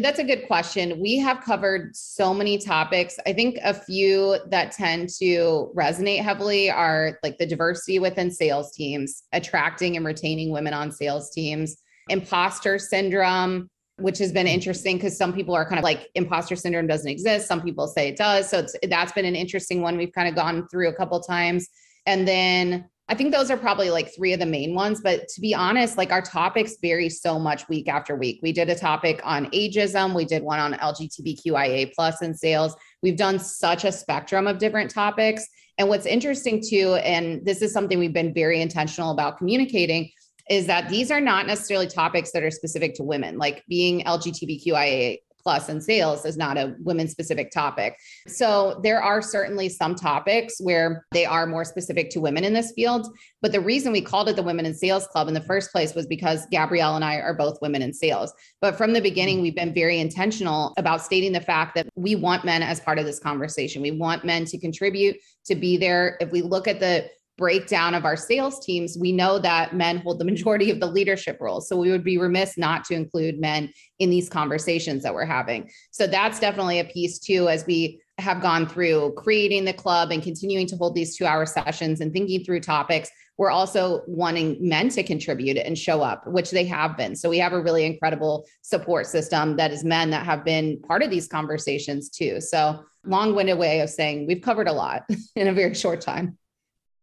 That's 0.02 0.18
a 0.18 0.24
good 0.24 0.48
question. 0.48 1.00
We 1.00 1.18
have 1.18 1.42
covered 1.42 1.96
so 1.96 2.34
many 2.34 2.58
topics. 2.58 3.20
I 3.28 3.34
think 3.34 3.60
a 3.64 3.76
few 3.76 4.38
that 4.48 4.72
tend 4.72 5.10
to 5.20 5.72
resonate 5.76 6.24
heavily 6.24 6.72
are 6.72 7.20
like 7.22 7.38
the 7.38 7.46
diversity 7.46 8.00
within 8.00 8.32
sales 8.32 8.72
teams, 8.72 9.24
attracting 9.34 9.96
and 9.96 10.06
retaining 10.06 10.52
women 10.52 10.74
on 10.74 10.92
sales 10.92 11.30
teams, 11.30 11.78
imposter 12.10 12.80
syndrome, 12.80 13.70
which 13.98 14.18
has 14.18 14.32
been 14.32 14.48
interesting 14.48 14.98
because 14.98 15.18
some 15.18 15.34
people 15.34 15.54
are 15.56 15.66
kind 15.66 15.78
of 15.78 15.84
like 15.84 16.10
imposter 16.16 16.56
syndrome 16.56 16.88
doesn't 16.88 17.10
exist. 17.10 17.48
Some 17.48 17.62
people 17.62 17.88
say 17.88 18.10
it 18.10 18.18
does. 18.18 18.50
So 18.50 18.60
it's 18.60 18.76
that's 18.90 19.12
been 19.12 19.26
an 19.26 19.36
interesting 19.36 19.82
one 19.82 19.98
we've 19.98 20.14
kind 20.14 20.28
of 20.28 20.36
gone 20.36 20.68
through 20.70 20.90
a 20.90 20.96
couple 20.96 21.20
times. 21.20 21.68
And 22.06 22.28
then 22.28 22.90
I 23.10 23.16
think 23.16 23.34
those 23.34 23.52
are 23.52 23.58
probably 23.58 23.90
like 23.90 24.16
three 24.16 24.34
of 24.34 24.40
the 24.40 24.46
main 24.46 24.74
ones. 24.74 25.02
But 25.02 25.28
to 25.28 25.42
be 25.42 25.54
honest, 25.54 25.98
like 25.98 26.12
our 26.12 26.22
topics 26.22 26.78
vary 26.82 27.10
so 27.10 27.38
much 27.38 27.68
week 27.70 27.88
after 27.88 28.16
week. 28.16 28.40
We 28.42 28.52
did 28.52 28.70
a 28.70 28.76
topic 28.76 29.22
on 29.24 29.48
ageism. 29.52 30.16
We 30.16 30.26
did 30.26 30.42
one 30.42 30.60
on 30.60 30.74
LGBTQIA 30.74 31.94
plus 31.94 32.22
in 32.22 32.34
sales. 32.34 32.76
We've 33.02 33.18
done 33.18 33.40
such 33.40 33.84
a 33.84 33.92
spectrum 33.92 34.48
of 34.48 34.58
different 34.58 34.90
topics. 34.90 35.46
And 35.78 35.90
what's 35.90 36.06
interesting 36.06 36.64
too, 36.68 36.96
and 36.96 37.46
this 37.46 37.62
is 37.62 37.74
something 37.74 38.00
we've 38.00 38.14
been 38.14 38.34
very 38.34 38.62
intentional 38.62 39.12
about 39.12 39.38
communicating, 39.38 40.12
is 40.50 40.68
that 40.68 40.90
these 40.90 41.12
are 41.12 41.22
not 41.22 41.48
necessarily 41.48 41.88
topics 41.88 42.32
that 42.32 42.44
are 42.44 42.52
specific 42.52 42.96
to 42.96 43.04
women, 43.04 43.38
like 43.38 43.64
being 43.68 44.04
LGBTQIA 44.04 45.20
plus 45.44 45.70
in 45.70 45.82
sales 45.82 46.26
is 46.26 46.38
not 46.38 46.58
a 46.58 46.76
women 46.80 47.08
specific 47.08 47.52
topic. 47.52 47.98
So 48.28 48.80
there 48.82 49.02
are 49.02 49.22
certainly 49.22 49.68
some 49.70 49.94
topics 49.94 50.56
where 50.60 51.06
they 51.12 51.26
are 51.26 51.46
more 51.46 51.66
specific 51.66 52.10
to 52.12 52.22
women 52.22 52.44
in 52.44 52.54
this 52.54 52.72
field. 52.72 53.08
But 53.42 53.52
the 53.52 53.60
reason 53.60 53.92
we 53.92 54.02
called 54.02 54.30
it 54.30 54.38
the 54.38 54.44
Women 54.44 54.66
in 54.66 54.74
Sales 54.74 55.06
Club 55.08 55.28
in 55.28 55.34
the 55.34 55.42
first 55.42 55.72
place 55.72 55.94
was 55.94 56.08
because 56.08 56.48
Gabrielle 56.50 56.96
and 56.96 57.04
I 57.04 57.18
are 57.18 57.34
both 57.34 57.62
women 57.62 57.82
in 57.82 57.94
sales. 57.94 58.34
But 58.62 58.78
from 58.78 58.94
the 58.94 59.02
beginning, 59.02 59.42
we've 59.42 59.56
been 59.56 59.74
very 59.74 60.00
intentional 60.00 60.74
about 60.78 61.02
stating 61.02 61.34
the 61.34 61.42
fact 61.42 61.76
that 61.76 61.88
we 61.96 62.16
want 62.16 62.46
men 62.46 62.64
as 62.64 62.80
part 62.80 62.98
of 62.98 63.06
this 63.06 63.20
conversation. 63.20 63.82
We 63.82 63.92
want 63.92 64.24
men 64.24 64.46
to 64.46 64.58
contribute, 64.58 65.18
to 65.46 65.56
be 65.56 65.76
there. 65.76 66.18
If 66.22 66.32
we 66.32 66.42
look 66.42 66.68
at 66.68 66.80
the 66.80 67.10
breakdown 67.38 67.96
of 67.96 68.06
our 68.06 68.16
sales 68.16 68.64
teams, 68.64 68.98
we 69.00 69.12
know 69.12 69.40
that 69.40 69.76
men 69.76 69.98
hold 69.98 70.20
the 70.20 70.26
majority 70.26 70.70
of 70.70 70.80
the 70.80 70.88
leadership 70.88 71.38
roles. 71.40 71.68
So 71.68 71.76
we 71.76 71.92
would 71.92 72.04
be 72.04 72.18
remiss 72.18 72.58
not 72.58 72.84
to 72.86 72.94
include 72.94 73.40
men 73.40 73.72
in 74.00 74.10
these 74.10 74.30
conversations 74.30 75.04
that 75.04 75.14
we're 75.14 75.26
having. 75.26 75.70
So 75.92 76.08
that's 76.08 76.40
definitely 76.40 76.80
a 76.80 76.86
piece 76.86 77.20
too, 77.20 77.50
as 77.50 77.66
we 77.66 78.02
have 78.20 78.42
gone 78.42 78.68
through 78.68 79.14
creating 79.18 79.66
the 79.66 79.74
club 79.74 80.12
and 80.12 80.22
continuing 80.22 80.68
to 80.68 80.78
hold 80.78 80.94
these 80.94 81.18
two 81.18 81.26
hour 81.26 81.46
sessions 81.46 82.00
and 82.00 82.14
thinking 82.14 82.44
through 82.44 82.60
topics. 82.60 83.10
We're 83.40 83.50
also 83.50 84.04
wanting 84.06 84.58
men 84.60 84.90
to 84.90 85.02
contribute 85.02 85.58
and 85.58 85.76
show 85.76 86.04
up, 86.04 86.28
which 86.28 86.52
they 86.52 86.66
have 86.66 86.96
been. 86.96 87.16
So 87.16 87.30
we 87.30 87.40
have 87.40 87.54
a 87.54 87.62
really 87.62 87.86
incredible 87.86 88.46
support 88.62 89.08
system 89.08 89.58
that 89.58 89.72
is 89.72 89.84
men 89.84 90.12
that 90.12 90.26
have 90.26 90.46
been 90.46 90.80
part 90.82 91.02
of 91.02 91.10
these 91.10 91.28
conversations 91.28 92.10
too. 92.10 92.40
So 92.40 92.84
long 93.06 93.34
winded 93.34 93.58
way 93.58 93.80
of 93.80 93.90
saying 93.90 94.28
we've 94.28 94.42
covered 94.42 94.68
a 94.68 94.74
lot 94.74 95.04
in 95.36 95.48
a 95.48 95.54
very 95.54 95.74
short 95.74 96.02
time. 96.02 96.38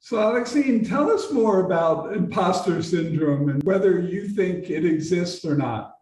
So, 0.02 0.18
Alexine, 0.18 0.82
tell 0.82 1.10
us 1.10 1.30
more 1.30 1.60
about 1.66 2.14
imposter 2.14 2.82
syndrome 2.82 3.50
and 3.50 3.62
whether 3.64 4.00
you 4.00 4.28
think 4.28 4.70
it 4.70 4.84
exists 4.84 5.44
or 5.44 5.54
not. 5.54 5.94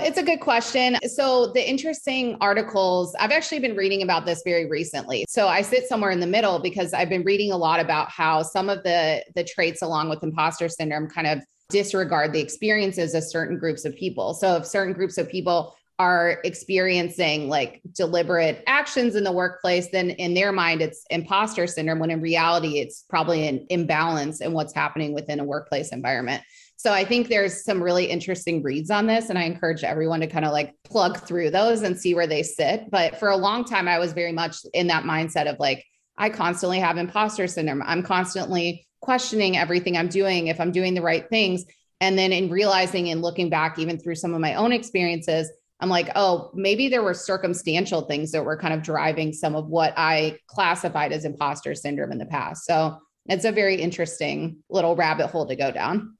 It's 0.00 0.18
a 0.18 0.24
good 0.24 0.40
question. 0.40 0.96
So, 1.08 1.52
the 1.52 1.66
interesting 1.66 2.36
articles, 2.40 3.14
I've 3.20 3.30
actually 3.30 3.60
been 3.60 3.76
reading 3.76 4.02
about 4.02 4.26
this 4.26 4.42
very 4.44 4.68
recently. 4.68 5.24
So, 5.28 5.46
I 5.46 5.62
sit 5.62 5.86
somewhere 5.86 6.10
in 6.10 6.18
the 6.18 6.26
middle 6.26 6.58
because 6.58 6.92
I've 6.92 7.08
been 7.08 7.22
reading 7.22 7.52
a 7.52 7.56
lot 7.56 7.78
about 7.78 8.10
how 8.10 8.42
some 8.42 8.68
of 8.68 8.82
the 8.82 9.24
the 9.36 9.44
traits 9.44 9.82
along 9.82 10.08
with 10.08 10.24
imposter 10.24 10.68
syndrome 10.68 11.08
kind 11.08 11.28
of 11.28 11.44
disregard 11.68 12.32
the 12.32 12.40
experiences 12.40 13.14
of 13.14 13.22
certain 13.22 13.56
groups 13.56 13.84
of 13.84 13.94
people. 13.94 14.34
So, 14.34 14.56
if 14.56 14.66
certain 14.66 14.94
groups 14.94 15.16
of 15.16 15.28
people 15.28 15.76
are 16.02 16.40
experiencing 16.42 17.48
like 17.48 17.80
deliberate 17.92 18.64
actions 18.66 19.14
in 19.14 19.22
the 19.22 19.30
workplace, 19.30 19.88
then 19.92 20.10
in 20.10 20.34
their 20.34 20.50
mind, 20.50 20.82
it's 20.82 21.04
imposter 21.10 21.68
syndrome, 21.68 22.00
when 22.00 22.10
in 22.10 22.20
reality, 22.20 22.80
it's 22.80 23.04
probably 23.08 23.46
an 23.46 23.64
imbalance 23.70 24.40
in 24.40 24.52
what's 24.52 24.74
happening 24.74 25.14
within 25.14 25.38
a 25.38 25.44
workplace 25.44 25.92
environment. 25.92 26.42
So 26.76 26.92
I 26.92 27.04
think 27.04 27.28
there's 27.28 27.64
some 27.64 27.80
really 27.80 28.06
interesting 28.06 28.64
reads 28.64 28.90
on 28.90 29.06
this, 29.06 29.30
and 29.30 29.38
I 29.38 29.44
encourage 29.44 29.84
everyone 29.84 30.18
to 30.20 30.26
kind 30.26 30.44
of 30.44 30.50
like 30.50 30.74
plug 30.82 31.18
through 31.18 31.50
those 31.50 31.82
and 31.82 31.96
see 31.96 32.14
where 32.14 32.26
they 32.26 32.42
sit. 32.42 32.90
But 32.90 33.20
for 33.20 33.28
a 33.28 33.36
long 33.36 33.64
time, 33.64 33.86
I 33.86 34.00
was 34.00 34.12
very 34.12 34.32
much 34.32 34.56
in 34.74 34.88
that 34.88 35.04
mindset 35.04 35.46
of 35.46 35.60
like, 35.60 35.84
I 36.18 36.30
constantly 36.30 36.80
have 36.80 36.96
imposter 36.98 37.46
syndrome. 37.46 37.84
I'm 37.86 38.02
constantly 38.02 38.88
questioning 39.00 39.56
everything 39.56 39.96
I'm 39.96 40.08
doing, 40.08 40.48
if 40.48 40.60
I'm 40.60 40.72
doing 40.72 40.94
the 40.94 41.02
right 41.02 41.28
things. 41.28 41.64
And 42.00 42.18
then 42.18 42.32
in 42.32 42.50
realizing 42.50 43.10
and 43.10 43.22
looking 43.22 43.48
back, 43.48 43.78
even 43.78 43.96
through 44.00 44.16
some 44.16 44.34
of 44.34 44.40
my 44.40 44.56
own 44.56 44.72
experiences, 44.72 45.48
I'm 45.82 45.88
like, 45.88 46.10
oh, 46.14 46.52
maybe 46.54 46.88
there 46.88 47.02
were 47.02 47.12
circumstantial 47.12 48.02
things 48.02 48.30
that 48.30 48.44
were 48.44 48.56
kind 48.56 48.72
of 48.72 48.82
driving 48.82 49.32
some 49.32 49.56
of 49.56 49.66
what 49.66 49.92
I 49.96 50.38
classified 50.46 51.12
as 51.12 51.24
imposter 51.24 51.74
syndrome 51.74 52.12
in 52.12 52.18
the 52.18 52.26
past. 52.26 52.64
So 52.64 52.98
it's 53.26 53.44
a 53.44 53.50
very 53.50 53.74
interesting 53.74 54.58
little 54.70 54.94
rabbit 54.94 55.26
hole 55.26 55.44
to 55.46 55.56
go 55.56 55.72
down. 55.72 56.16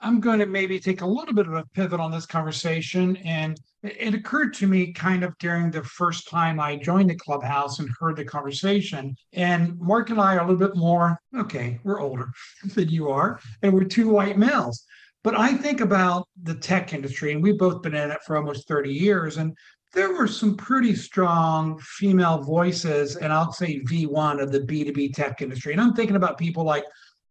I'm 0.00 0.18
going 0.18 0.40
to 0.40 0.46
maybe 0.46 0.80
take 0.80 1.00
a 1.00 1.06
little 1.06 1.32
bit 1.32 1.46
of 1.46 1.54
a 1.54 1.64
pivot 1.74 2.00
on 2.00 2.10
this 2.10 2.26
conversation. 2.26 3.16
And 3.18 3.56
it 3.84 4.14
occurred 4.14 4.52
to 4.54 4.66
me 4.66 4.92
kind 4.92 5.22
of 5.22 5.38
during 5.38 5.70
the 5.70 5.84
first 5.84 6.28
time 6.28 6.58
I 6.58 6.74
joined 6.74 7.08
the 7.08 7.14
clubhouse 7.14 7.78
and 7.78 7.88
heard 8.00 8.16
the 8.16 8.24
conversation. 8.24 9.14
And 9.32 9.78
Mark 9.78 10.10
and 10.10 10.20
I 10.20 10.34
are 10.34 10.40
a 10.40 10.42
little 10.42 10.56
bit 10.56 10.76
more, 10.76 11.20
okay, 11.38 11.78
we're 11.84 12.00
older 12.00 12.32
than 12.74 12.88
you 12.88 13.10
are, 13.10 13.38
and 13.62 13.72
we're 13.72 13.84
two 13.84 14.08
white 14.08 14.38
males. 14.38 14.84
But 15.24 15.38
I 15.38 15.54
think 15.54 15.80
about 15.80 16.28
the 16.42 16.54
tech 16.54 16.92
industry, 16.92 17.32
and 17.32 17.42
we've 17.42 17.58
both 17.58 17.82
been 17.82 17.94
in 17.94 18.10
it 18.10 18.18
for 18.26 18.36
almost 18.36 18.66
30 18.66 18.90
years. 18.92 19.36
And 19.36 19.56
there 19.94 20.14
were 20.14 20.26
some 20.26 20.56
pretty 20.56 20.96
strong 20.96 21.78
female 21.80 22.42
voices, 22.42 23.16
and 23.16 23.32
I'll 23.32 23.52
say 23.52 23.80
V1 23.80 24.42
of 24.42 24.50
the 24.50 24.60
B2B 24.60 25.14
tech 25.14 25.40
industry. 25.40 25.72
And 25.72 25.80
I'm 25.80 25.94
thinking 25.94 26.16
about 26.16 26.38
people 26.38 26.64
like 26.64 26.84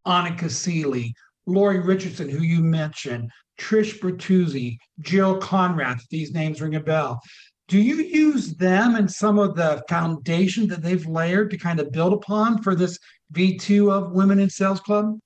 Anneke 0.08 0.50
Seley, 0.50 1.14
Lori 1.48 1.80
Richardson, 1.80 2.30
who 2.30 2.44
you 2.44 2.62
mentioned, 2.62 3.30
Trish 3.60 4.00
Bertuzzi, 4.00 4.78
Jill 5.02 5.40
Konrath, 5.40 6.02
these 6.10 6.34
names 6.34 6.62
ring 6.62 6.76
a 6.76 6.80
bell. 6.80 7.20
Do 7.68 7.80
you 7.80 7.96
use 7.96 8.56
them 8.56 8.96
and 8.96 9.10
some 9.10 9.40
of 9.40 9.56
the 9.56 9.84
foundation 9.90 10.68
that 10.68 10.82
they've 10.82 11.06
layered 11.06 11.52
to 11.52 11.58
kind 11.58 11.80
of 11.80 11.92
build 11.92 12.14
upon 12.14 12.62
for 12.62 12.76
this 12.76 13.00
V2 13.34 13.92
of 13.92 14.12
Women 14.12 14.40
in 14.40 14.50
Sales 14.50 14.80
Club? 14.80 15.18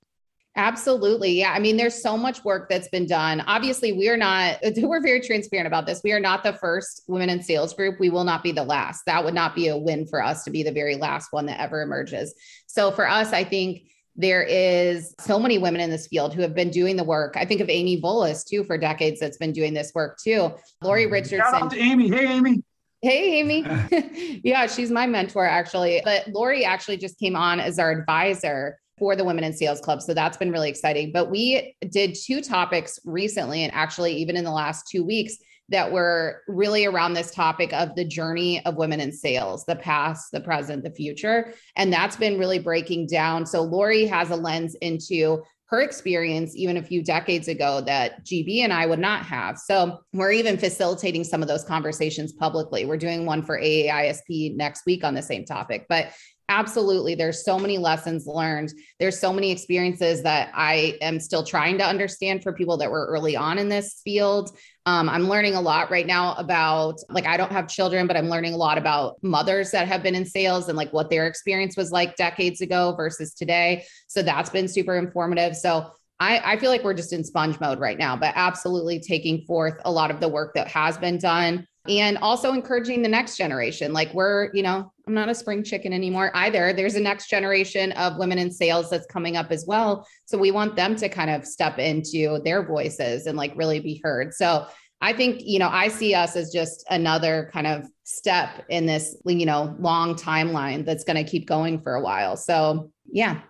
Absolutely. 0.58 1.32
Yeah. 1.32 1.52
I 1.52 1.60
mean, 1.60 1.76
there's 1.76 2.02
so 2.02 2.16
much 2.16 2.44
work 2.46 2.70
that's 2.70 2.88
been 2.88 3.06
done. 3.06 3.42
Obviously, 3.42 3.92
we 3.92 4.08
are 4.08 4.16
not, 4.16 4.58
we're 4.78 5.02
very 5.02 5.20
transparent 5.20 5.68
about 5.68 5.86
this. 5.86 6.02
We 6.04 6.14
are 6.14 6.20
not 6.20 6.44
the 6.44 6.54
first 6.54 7.04
women 7.08 7.30
in 7.30 7.44
sales 7.44 7.74
group. 7.74 8.00
We 8.00 8.10
will 8.10 8.24
not 8.24 8.42
be 8.42 8.54
the 8.54 8.64
last. 8.64 9.04
That 9.06 9.24
would 9.26 9.34
not 9.34 9.54
be 9.54 9.68
a 9.68 9.78
win 9.78 10.08
for 10.08 10.24
us 10.24 10.44
to 10.46 10.52
be 10.52 10.64
the 10.64 10.72
very 10.72 10.96
last 10.96 11.34
one 11.34 11.46
that 11.48 11.60
ever 11.60 11.82
emerges. 11.82 12.34
So 12.68 12.92
for 12.92 13.08
us, 13.08 13.34
I 13.34 13.44
think 13.44 13.90
there 14.16 14.44
is 14.44 15.14
so 15.20 15.38
many 15.38 15.58
women 15.58 15.82
in 15.82 15.90
this 15.90 16.08
field 16.08 16.34
who 16.34 16.42
have 16.42 16.56
been 16.56 16.70
doing 16.70 16.96
the 16.96 17.04
work. 17.04 17.36
I 17.36 17.44
think 17.44 17.60
of 17.60 17.70
Amy 17.70 18.02
Volas 18.02 18.46
too 18.46 18.64
for 18.64 18.78
decades 18.78 19.20
that's 19.20 19.38
been 19.38 19.52
doing 19.52 19.74
this 19.74 19.92
work 19.94 20.18
too. 20.24 20.54
Lori 20.82 21.06
Richardson. 21.06 21.40
Shout 21.40 21.64
out 21.64 21.72
to 21.72 21.80
Amy. 21.80 22.10
Hey, 22.10 22.28
Amy. 22.28 22.64
Hey, 23.02 23.40
Amy. 23.40 23.66
yeah, 24.44 24.68
she's 24.68 24.90
my 24.90 25.06
mentor 25.06 25.46
actually. 25.46 26.02
But 26.06 26.30
Lori 26.30 26.64
actually 26.64 26.96
just 26.96 27.20
came 27.20 27.36
on 27.36 27.60
as 27.60 27.78
our 27.78 27.92
advisor 27.92 28.80
for 28.98 29.16
the 29.16 29.24
Women 29.24 29.44
in 29.44 29.54
Sales 29.54 29.82
Club. 29.82 30.02
So 30.02 30.14
that's 30.14 30.38
been 30.38 30.52
really 30.52 30.70
exciting. 30.70 31.12
But 31.12 31.30
we 31.30 31.76
did 31.90 32.16
two 32.16 32.42
topics 32.42 33.00
recently, 33.06 33.64
and 33.64 33.74
actually, 33.74 34.14
even 34.16 34.38
in 34.38 34.44
the 34.44 34.52
last 34.52 34.88
two 34.90 35.04
weeks, 35.04 35.38
that 35.70 35.92
were 35.92 36.42
really 36.48 36.86
around 36.86 37.14
this 37.14 37.32
topic 37.32 37.74
of 37.74 37.96
the 37.96 38.06
journey 38.06 38.64
of 38.66 38.76
women 38.76 39.00
in 39.00 39.12
sales, 39.12 39.66
the 39.66 39.76
past, 39.76 40.32
the 40.32 40.40
present, 40.40 40.84
the 40.84 40.92
future. 40.92 41.54
And 41.76 41.92
that's 41.92 42.16
been 42.16 42.38
really 42.38 42.60
breaking 42.60 43.08
down. 43.08 43.46
So 43.46 43.64
Lori 43.64 44.06
has 44.06 44.30
a 44.30 44.36
lens 44.36 44.76
into 44.76 45.44
her 45.68 45.82
experience 45.82 46.56
even 46.56 46.78
a 46.78 46.84
few 46.84 47.02
decades 47.04 47.48
ago 47.48 47.82
that 47.82 48.24
GB 48.24 48.60
and 48.60 48.72
I 48.72 48.86
would 48.86 49.00
not 49.00 49.26
have. 49.26 49.58
So 49.58 50.00
we're 50.14 50.32
even 50.32 50.58
facilitating 50.58 51.24
some 51.24 51.42
of 51.42 51.48
those 51.48 51.64
conversations 51.64 52.34
publicly. 52.34 52.86
We're 52.86 52.98
doing 52.98 53.26
one 53.26 53.42
for 53.42 53.60
AAISP 53.60 54.56
next 54.56 54.86
week 54.86 55.04
on 55.04 55.16
the 55.16 55.24
same 55.24 55.44
topic. 55.44 55.88
But 55.90 56.12
absolutely. 56.50 57.16
There's 57.16 57.44
so 57.44 57.58
many 57.58 57.78
lessons 57.78 58.28
learned. 58.28 58.74
There's 59.00 59.20
so 59.20 59.34
many 59.34 59.52
experiences 59.52 60.24
that 60.24 60.52
i 60.54 60.98
am 61.02 61.20
still 61.20 61.44
trying 61.44 61.78
to 61.80 61.86
understand 61.86 62.44
for 62.44 62.54
people 62.54 62.78
that 62.78 62.92
were 62.92 63.08
early 63.08 63.36
on 63.36 63.58
in 63.58 63.70
this 63.70 64.02
field. 64.04 64.56
Um, 64.88 65.10
i'm 65.10 65.28
learning 65.28 65.56
a 65.56 65.62
lot 65.62 65.90
right 65.90 66.06
now 66.06 66.36
about 66.36 67.00
like 67.10 67.26
i 67.26 67.38
don't 67.38 67.52
have 67.52 67.68
children 67.68 68.06
but 68.06 68.16
i'm 68.16 68.30
learning 68.30 68.54
a 68.54 68.58
lot 68.58 68.78
about 68.78 69.16
mothers 69.24 69.72
that 69.72 69.88
have 69.88 70.04
been 70.04 70.14
in 70.14 70.26
sales 70.26 70.70
and 70.70 70.78
like 70.78 70.94
what 70.94 71.10
their 71.10 71.26
experience 71.26 71.76
was 71.76 71.92
like 71.92 72.16
decades 72.16 72.62
ago 72.62 72.94
versus 72.96 73.34
today. 73.34 73.84
So 74.08 74.22
that's 74.22 74.50
been 74.50 74.68
super 74.68 74.96
informative. 74.96 75.56
So 75.56 75.92
I, 76.20 76.54
I 76.54 76.58
feel 76.58 76.70
like 76.70 76.84
we're 76.84 76.94
just 76.94 77.12
in 77.12 77.24
sponge 77.24 77.60
mode 77.60 77.80
right 77.80 77.98
now, 77.98 78.16
but 78.16 78.34
absolutely 78.36 79.00
taking 79.00 79.42
forth 79.46 79.76
a 79.84 79.92
lot 79.92 80.12
of 80.12 80.20
the 80.20 80.30
work 80.30 80.54
that 80.54 80.68
has 80.70 80.98
been 80.98 81.18
done 81.18 81.68
and 81.88 82.18
also 82.18 82.54
encouraging 82.54 83.02
the 83.02 83.10
next 83.10 83.38
generation. 83.38 83.94
Like 83.94 84.14
we're, 84.14 84.50
you 84.54 84.64
know, 84.64 84.92
I'm 85.08 85.14
not 85.14 85.30
a 85.30 85.36
spring 85.36 85.64
chicken 85.64 85.94
anymore 85.94 86.32
either. 86.36 86.74
There's 86.74 86.96
a 86.96 87.00
next 87.00 87.30
generation 87.30 87.92
of 87.94 88.18
women 88.18 88.40
in 88.40 88.52
sales 88.52 88.90
that's 88.90 89.06
coming 89.06 89.38
up 89.38 89.52
as 89.52 89.66
well. 89.68 90.08
So 90.26 90.38
we 90.38 90.52
want 90.52 90.76
them 90.76 90.96
to 90.96 91.10
kind 91.10 91.30
of 91.30 91.46
step 91.46 91.78
into 91.78 92.42
their 92.44 92.66
voices 92.66 93.28
and 93.28 93.38
like 93.38 93.54
really 93.56 93.80
be 93.80 94.02
heard. 94.04 94.34
So 94.34 94.66
I 95.02 95.14
think, 95.14 95.42
you 95.44 95.60
know, 95.60 95.70
I 95.70 95.90
see 95.90 96.16
us 96.16 96.36
as 96.36 96.52
just 96.52 96.86
another 96.90 97.50
kind 97.54 97.68
of 97.68 97.86
step 98.06 98.66
in 98.70 98.86
this, 98.86 99.16
you 99.26 99.46
know, 99.46 99.76
long 99.80 100.16
timeline 100.16 100.86
that's 100.86 101.04
going 101.04 101.24
to 101.24 101.30
keep 101.30 101.48
going 101.48 101.82
for 101.82 101.96
a 101.96 102.02
while. 102.02 102.38
So, 102.38 102.92
yeah. 103.12 103.42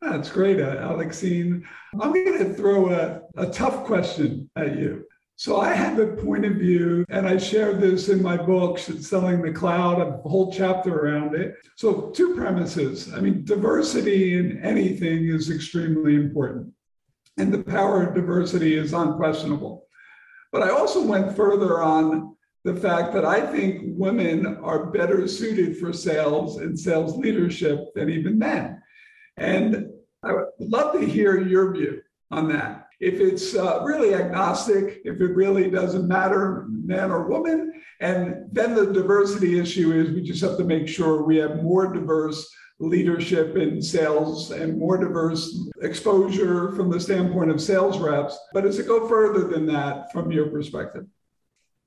That's 0.00 0.30
great, 0.30 0.60
uh, 0.60 0.76
Alexine. 0.88 1.66
I'm 2.00 2.12
going 2.12 2.38
to 2.38 2.54
throw 2.54 2.92
a, 2.92 3.20
a 3.36 3.50
tough 3.50 3.84
question 3.84 4.48
at 4.56 4.78
you. 4.78 5.07
So 5.38 5.60
I 5.60 5.72
have 5.72 6.00
a 6.00 6.16
point 6.16 6.44
of 6.44 6.54
view, 6.54 7.04
and 7.10 7.24
I 7.24 7.36
share 7.36 7.72
this 7.72 8.08
in 8.08 8.20
my 8.20 8.36
book, 8.36 8.76
Selling 8.76 9.40
the 9.40 9.52
Cloud, 9.52 10.00
a 10.00 10.28
whole 10.28 10.52
chapter 10.52 10.92
around 10.92 11.36
it. 11.36 11.54
So, 11.76 12.10
two 12.10 12.34
premises. 12.34 13.14
I 13.14 13.20
mean, 13.20 13.44
diversity 13.44 14.36
in 14.36 14.60
anything 14.64 15.28
is 15.28 15.48
extremely 15.48 16.16
important, 16.16 16.72
and 17.36 17.54
the 17.54 17.62
power 17.62 18.02
of 18.02 18.16
diversity 18.16 18.74
is 18.74 18.92
unquestionable. 18.92 19.86
But 20.50 20.64
I 20.64 20.70
also 20.70 21.06
went 21.06 21.36
further 21.36 21.84
on 21.84 22.34
the 22.64 22.74
fact 22.74 23.12
that 23.12 23.24
I 23.24 23.40
think 23.40 23.82
women 23.96 24.44
are 24.56 24.90
better 24.90 25.28
suited 25.28 25.76
for 25.76 25.92
sales 25.92 26.56
and 26.56 26.76
sales 26.76 27.16
leadership 27.16 27.94
than 27.94 28.10
even 28.10 28.40
men. 28.40 28.82
And 29.36 29.88
I 30.20 30.32
would 30.32 30.48
love 30.58 30.94
to 30.94 31.06
hear 31.06 31.40
your 31.40 31.72
view 31.72 32.00
on 32.32 32.48
that 32.48 32.77
if 33.00 33.20
it's 33.20 33.54
uh, 33.54 33.80
really 33.82 34.14
agnostic, 34.14 35.00
if 35.04 35.20
it 35.20 35.34
really 35.34 35.70
doesn't 35.70 36.08
matter, 36.08 36.66
man 36.68 37.10
or 37.10 37.28
woman. 37.28 37.72
And 38.00 38.46
then 38.52 38.74
the 38.74 38.92
diversity 38.92 39.58
issue 39.58 39.92
is 39.92 40.10
we 40.10 40.22
just 40.22 40.42
have 40.42 40.56
to 40.58 40.64
make 40.64 40.88
sure 40.88 41.22
we 41.22 41.36
have 41.36 41.62
more 41.62 41.92
diverse 41.92 42.48
leadership 42.80 43.56
in 43.56 43.82
sales 43.82 44.52
and 44.52 44.78
more 44.78 44.98
diverse 44.98 45.68
exposure 45.82 46.72
from 46.72 46.90
the 46.90 47.00
standpoint 47.00 47.50
of 47.50 47.60
sales 47.60 47.98
reps. 47.98 48.38
But 48.52 48.62
does 48.62 48.78
it 48.78 48.86
go 48.86 49.08
further 49.08 49.48
than 49.48 49.66
that 49.66 50.12
from 50.12 50.30
your 50.30 50.46
perspective? 50.48 51.06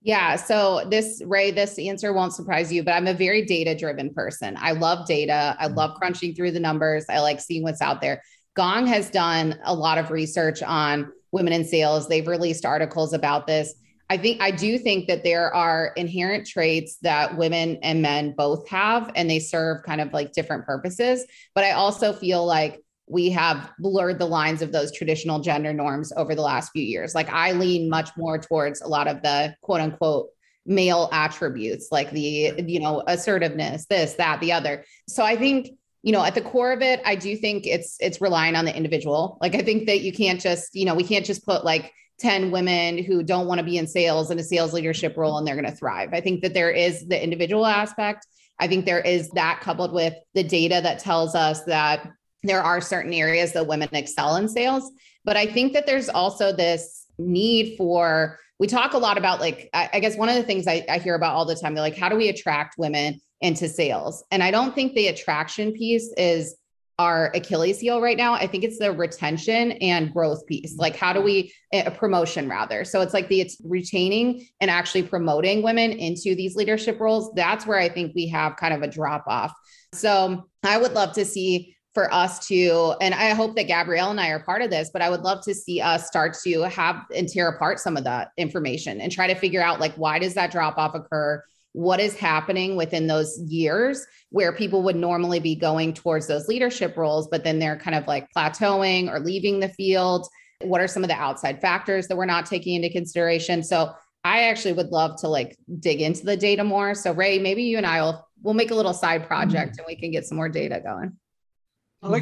Yeah. 0.04 0.36
So 0.36 0.88
this 0.90 1.22
Ray, 1.26 1.52
this 1.52 1.78
answer 1.78 2.12
won't 2.12 2.34
surprise 2.34 2.74
you, 2.74 2.84
but 2.84 2.94
I'm 2.94 3.08
a 3.08 3.14
very 3.14 3.46
data 3.46 3.76
driven 3.76 4.14
person. 4.14 4.58
I 4.60 4.72
love 4.72 5.08
data. 5.08 5.56
I 5.60 5.68
mm-hmm. 5.68 5.76
love 5.76 5.98
crunching 5.98 6.34
through 6.34 6.52
the 6.52 6.60
numbers. 6.60 7.06
I 7.08 7.20
like 7.20 7.40
seeing 7.40 7.64
what's 7.64 7.82
out 7.82 8.02
there. 8.02 8.24
Gong 8.56 8.88
has 8.88 9.10
done 9.10 9.60
a 9.64 9.74
lot 9.74 9.98
of 9.98 10.12
research 10.12 10.62
on 10.62 11.12
women 11.32 11.54
in 11.54 11.64
sales. 11.64 12.08
They've 12.08 12.28
released 12.28 12.66
articles 12.66 13.14
about 13.14 13.48
this. 13.48 13.74
I 14.10 14.18
think 14.18 14.42
I 14.42 14.52
do 14.52 14.78
think 14.78 15.08
that 15.08 15.24
there 15.24 15.54
are 15.56 15.94
inherent 15.96 16.46
traits 16.46 16.98
that 17.02 17.38
women 17.38 17.78
and 17.82 18.02
men 18.02 18.34
both 18.38 18.68
have, 18.68 19.10
and 19.16 19.30
they 19.30 19.40
serve 19.40 19.84
kind 19.84 20.02
of 20.02 20.12
like 20.12 20.34
different 20.34 20.66
purposes. 20.66 21.26
But 21.56 21.64
I 21.64 21.72
also 21.72 22.12
feel 22.12 22.46
like 22.46 22.82
we 23.08 23.30
have 23.30 23.72
blurred 23.80 24.20
the 24.20 24.26
lines 24.26 24.62
of 24.62 24.74
those 24.74 24.92
traditional 24.92 25.40
gender 25.40 25.72
norms 25.72 26.12
over 26.18 26.36
the 26.36 26.42
last 26.42 26.72
few 26.72 26.84
years. 26.84 27.16
Like 27.16 27.30
I 27.30 27.54
lean 27.54 27.90
much 27.90 28.10
more 28.18 28.38
towards 28.38 28.82
a 28.82 28.88
lot 28.88 29.08
of 29.08 29.22
the 29.22 29.56
quote 29.62 29.80
unquote 29.80 30.28
male 30.66 31.10
attributes, 31.12 31.88
like 31.92 32.12
the, 32.12 32.54
you 32.68 32.80
know, 32.80 33.04
assertiveness, 33.08 33.86
this, 33.88 34.14
that, 34.16 34.40
the 34.42 34.52
other. 34.52 34.86
So 35.08 35.24
I 35.24 35.36
think, 35.36 35.70
you 36.04 36.12
know, 36.12 36.24
at 36.24 36.36
the 36.36 36.42
core 36.42 36.72
of 36.72 36.82
it, 36.82 37.02
I 37.06 37.16
do 37.16 37.36
think 37.36 37.68
it's 37.68 37.98
it's 38.00 38.22
relying 38.22 38.56
on 38.56 38.66
the 38.66 38.76
individual. 38.76 39.38
Like 39.42 39.56
I 39.56 39.62
think 39.62 39.86
that 39.86 40.02
you 40.02 40.12
can't 40.12 40.42
just, 40.42 40.74
you 40.74 40.86
know, 40.86 40.96
we 40.96 41.04
can't 41.04 41.26
just 41.26 41.46
put 41.46 41.64
like 41.64 41.94
10 42.20 42.52
women 42.52 43.04
who 43.04 43.24
don't 43.24 43.48
want 43.48 43.60
to 43.60 43.66
be 43.66 43.78
in 43.78 43.88
sales 43.88 44.32
in 44.32 44.40
a 44.40 44.44
sales 44.44 44.74
leadership 44.74 45.18
role 45.18 45.38
and 45.38 45.46
they're 45.46 45.56
going 45.56 45.70
to 45.70 45.76
thrive. 45.76 46.14
I 46.14 46.22
think 46.22 46.42
that 46.42 46.54
there 46.54 46.72
is 46.72 47.08
the 47.08 47.22
individual 47.22 47.66
aspect. 47.66 48.28
I 48.60 48.68
think 48.68 48.86
there 48.86 49.00
is 49.00 49.30
that 49.32 49.60
coupled 49.62 49.92
with 49.92 50.14
the 50.36 50.44
data 50.44 50.80
that 50.84 51.00
tells 51.00 51.34
us 51.34 51.64
that 51.64 52.08
there 52.44 52.62
are 52.62 52.80
certain 52.80 53.14
areas 53.14 53.54
that 53.54 53.68
women 53.68 53.90
excel 53.92 54.36
in 54.36 54.48
sales. 54.48 54.92
But 55.26 55.38
I 55.38 55.48
think 55.48 55.74
that 55.74 55.86
there's 55.86 56.10
also 56.10 56.52
this 56.52 57.08
need 57.18 57.76
for, 57.78 58.40
we 58.60 58.68
talk 58.68 58.94
a 58.94 59.00
lot 59.00 59.18
about 59.18 59.40
like, 59.40 59.70
I, 59.74 60.00
guess 60.00 60.16
one 60.16 60.30
of 60.30 60.36
the 60.36 60.44
things 60.44 60.68
I, 60.68 60.86
I 60.90 61.00
hear 61.00 61.16
about 61.16 61.36
all 61.36 61.46
the 61.46 61.56
time, 61.56 61.74
they're 61.74 61.84
like, 61.84 61.98
how 61.98 62.10
do 62.10 62.16
we 62.16 62.30
attract 62.30 62.78
women 62.78 63.20
into 63.42 63.68
sales? 63.68 64.24
And 64.32 64.44
I 64.44 64.52
don't 64.52 64.74
think 64.74 64.94
the 64.94 65.08
attraction 65.08 65.72
piece 65.74 66.12
is 66.18 66.56
our 67.00 67.32
Achilles 67.34 67.80
heel 67.80 68.00
right 68.00 68.18
now. 68.18 68.34
I 68.34 68.46
think 68.46 68.64
it's 68.64 68.78
the 68.78 68.92
retention 68.92 69.72
and 69.74 70.14
growth 70.14 70.46
piece. 70.46 70.78
Like, 70.78 70.96
how 70.96 71.14
do 71.14 71.22
we 71.22 71.52
eh, 71.74 71.84
a 71.86 71.92
promotion 71.92 72.48
rather? 72.48 72.86
So 72.86 73.02
it's 73.02 73.14
like 73.14 73.28
the 73.28 73.42
it's 73.42 73.58
retaining 73.64 74.48
and 74.60 74.70
actually 74.70 75.04
promoting 75.04 75.64
women 75.64 75.92
into 75.92 76.36
these 76.36 76.56
leadership 76.56 77.00
roles. 77.00 77.32
That's 77.34 77.66
where 77.66 77.80
I 77.80 77.90
think 77.90 78.14
we 78.14 78.28
have 78.28 78.56
kind 78.56 78.74
of 78.74 78.84
a 78.84 78.88
drop 78.88 79.24
off. 79.28 79.52
So 79.94 80.48
I 80.64 80.78
would 80.78 80.94
love 80.94 81.14
to 81.14 81.26
see 81.26 81.76
for 81.94 82.14
us 82.14 82.48
to, 82.48 82.94
and 83.02 83.14
I 83.14 83.32
hope 83.32 83.56
that 83.56 83.68
Gabrielle 83.68 84.12
and 84.12 84.20
I 84.20 84.30
are 84.30 84.40
part 84.44 84.62
of 84.62 84.70
this, 84.70 84.92
but 84.94 85.02
I 85.02 85.10
would 85.10 85.22
love 85.22 85.44
to 85.44 85.54
see 85.54 85.82
us 85.82 86.08
start 86.08 86.38
to 86.44 86.62
have 86.62 87.04
and 87.14 87.28
tear 87.28 87.50
apart 87.50 87.80
some 87.80 87.98
of 87.98 88.04
that 88.06 88.30
information 88.38 89.02
and 89.02 89.12
try 89.12 89.28
to 89.28 89.36
figure 89.36 89.62
out 89.62 89.80
like 89.80 89.94
why 89.96 90.20
does 90.20 90.36
that 90.36 90.52
drop 90.52 90.78
off 90.78 90.96
occur? 90.96 91.44
What 91.74 92.00
is 92.00 92.18
happening 92.18 92.76
within 92.76 93.08
those 93.08 93.40
years 93.40 94.06
where 94.30 94.52
people 94.54 94.84
would 94.84 94.96
normally 94.96 95.40
be 95.40 95.56
going 95.56 95.94
towards 95.94 96.28
those 96.28 96.48
leadership 96.48 96.98
roles, 96.98 97.28
but 97.28 97.44
then 97.44 97.60
they're 97.60 97.78
kind 97.78 97.96
of 97.96 98.08
like 98.08 98.28
plateauing 98.36 99.10
or 99.10 99.20
leaving 99.20 99.60
the 99.60 99.70
field? 99.70 100.28
What 100.62 100.82
are 100.82 100.88
some 100.88 101.04
of 101.04 101.10
the 101.10 101.16
outside 101.16 101.62
factors 101.62 102.08
that 102.08 102.18
we're 102.18 102.26
not 102.26 102.46
taking 102.46 102.76
into 102.76 102.90
consideration? 102.90 103.64
So 103.64 103.94
I 104.24 104.44
actually 104.44 104.74
would 104.74 104.90
love 104.90 105.20
to 105.22 105.28
like 105.28 105.58
dig 105.80 106.02
into 106.02 106.26
the 106.26 106.38
data 106.38 106.64
more. 106.64 106.94
So 106.94 107.14
Ray, 107.14 107.40
maybe 107.40 107.64
you 107.64 107.78
and 107.78 107.86
I 107.86 108.02
will 108.02 108.28
we'll 108.42 108.54
make 108.54 108.72
a 108.72 108.76
little 108.76 108.94
side 108.94 109.28
project 109.28 109.78
and 109.78 109.88
we 109.88 109.96
can 109.96 110.12
get 110.12 110.26
some 110.26 110.38
more 110.38 110.50
data 110.50 110.82
going. 110.84 111.18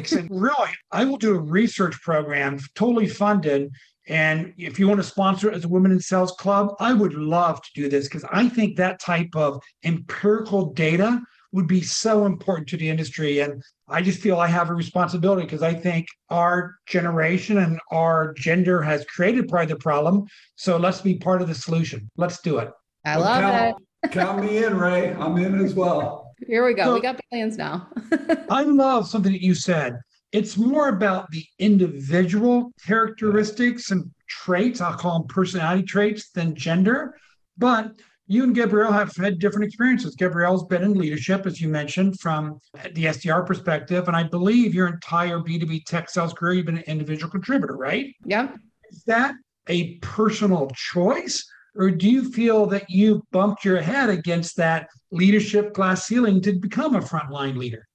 Said, 0.06 0.28
really, 0.30 0.70
I 0.92 1.06
will 1.06 1.16
do 1.16 1.34
a 1.34 1.40
research 1.40 2.00
program 2.02 2.58
totally 2.74 3.08
funded. 3.08 3.72
And 4.10 4.52
if 4.58 4.76
you 4.80 4.88
want 4.88 4.98
to 4.98 5.06
sponsor 5.06 5.52
as 5.52 5.64
a 5.64 5.68
Women 5.68 5.92
in 5.92 6.00
Sales 6.00 6.32
Club, 6.32 6.74
I 6.80 6.92
would 6.92 7.14
love 7.14 7.62
to 7.62 7.70
do 7.76 7.88
this 7.88 8.08
because 8.08 8.24
I 8.32 8.48
think 8.48 8.76
that 8.76 8.98
type 8.98 9.36
of 9.36 9.62
empirical 9.84 10.72
data 10.72 11.22
would 11.52 11.68
be 11.68 11.80
so 11.80 12.26
important 12.26 12.68
to 12.68 12.76
the 12.76 12.88
industry. 12.88 13.38
And 13.38 13.62
I 13.88 14.02
just 14.02 14.20
feel 14.20 14.40
I 14.40 14.48
have 14.48 14.68
a 14.68 14.74
responsibility 14.74 15.42
because 15.42 15.62
I 15.62 15.74
think 15.74 16.08
our 16.28 16.74
generation 16.86 17.58
and 17.58 17.78
our 17.92 18.34
gender 18.34 18.82
has 18.82 19.04
created 19.04 19.46
part 19.46 19.64
of 19.64 19.68
the 19.70 19.76
problem. 19.76 20.26
So 20.56 20.76
let's 20.76 21.00
be 21.00 21.14
part 21.14 21.40
of 21.40 21.46
the 21.46 21.54
solution. 21.54 22.10
Let's 22.16 22.40
do 22.40 22.58
it. 22.58 22.70
I 23.04 23.16
love 23.16 23.40
count, 23.40 23.76
it. 24.02 24.10
count 24.10 24.44
me 24.44 24.64
in, 24.64 24.76
Ray. 24.76 25.12
I'm 25.14 25.38
in 25.38 25.64
as 25.64 25.74
well. 25.74 26.34
Here 26.48 26.66
we 26.66 26.74
go. 26.74 26.84
So, 26.84 26.94
we 26.94 27.00
got 27.00 27.20
billions 27.30 27.56
now. 27.56 27.88
I 28.50 28.64
love 28.64 29.06
something 29.06 29.30
that 29.30 29.42
you 29.42 29.54
said. 29.54 30.00
It's 30.32 30.56
more 30.56 30.88
about 30.88 31.30
the 31.30 31.44
individual 31.58 32.72
characteristics 32.86 33.90
and 33.90 34.10
traits. 34.28 34.80
I'll 34.80 34.94
call 34.94 35.18
them 35.18 35.28
personality 35.28 35.82
traits 35.82 36.30
than 36.30 36.54
gender. 36.54 37.16
But 37.58 37.92
you 38.30 38.44
and 38.44 38.54
Gabrielle 38.54 38.92
have 38.92 39.14
had 39.16 39.40
different 39.40 39.66
experiences. 39.66 40.14
Gabrielle's 40.14 40.64
been 40.66 40.84
in 40.84 40.94
leadership, 40.94 41.46
as 41.46 41.60
you 41.60 41.68
mentioned, 41.68 42.20
from 42.20 42.60
the 42.92 43.06
SDR 43.06 43.44
perspective. 43.44 44.06
And 44.06 44.16
I 44.16 44.22
believe 44.22 44.72
your 44.72 44.86
entire 44.86 45.40
B2B 45.40 45.84
tech 45.84 46.08
sales 46.08 46.32
career, 46.32 46.52
you've 46.52 46.66
been 46.66 46.78
an 46.78 46.84
individual 46.86 47.28
contributor, 47.28 47.76
right? 47.76 48.14
Yeah. 48.24 48.54
Is 48.88 49.02
that 49.04 49.34
a 49.68 49.96
personal 49.96 50.70
choice? 50.76 51.44
Or 51.74 51.90
do 51.90 52.08
you 52.08 52.30
feel 52.30 52.66
that 52.66 52.88
you 52.88 53.26
bumped 53.32 53.64
your 53.64 53.80
head 53.80 54.10
against 54.10 54.56
that 54.58 54.88
leadership 55.10 55.72
glass 55.74 56.06
ceiling 56.06 56.40
to 56.42 56.52
become 56.52 56.94
a 56.94 57.00
frontline 57.00 57.56
leader? 57.56 57.88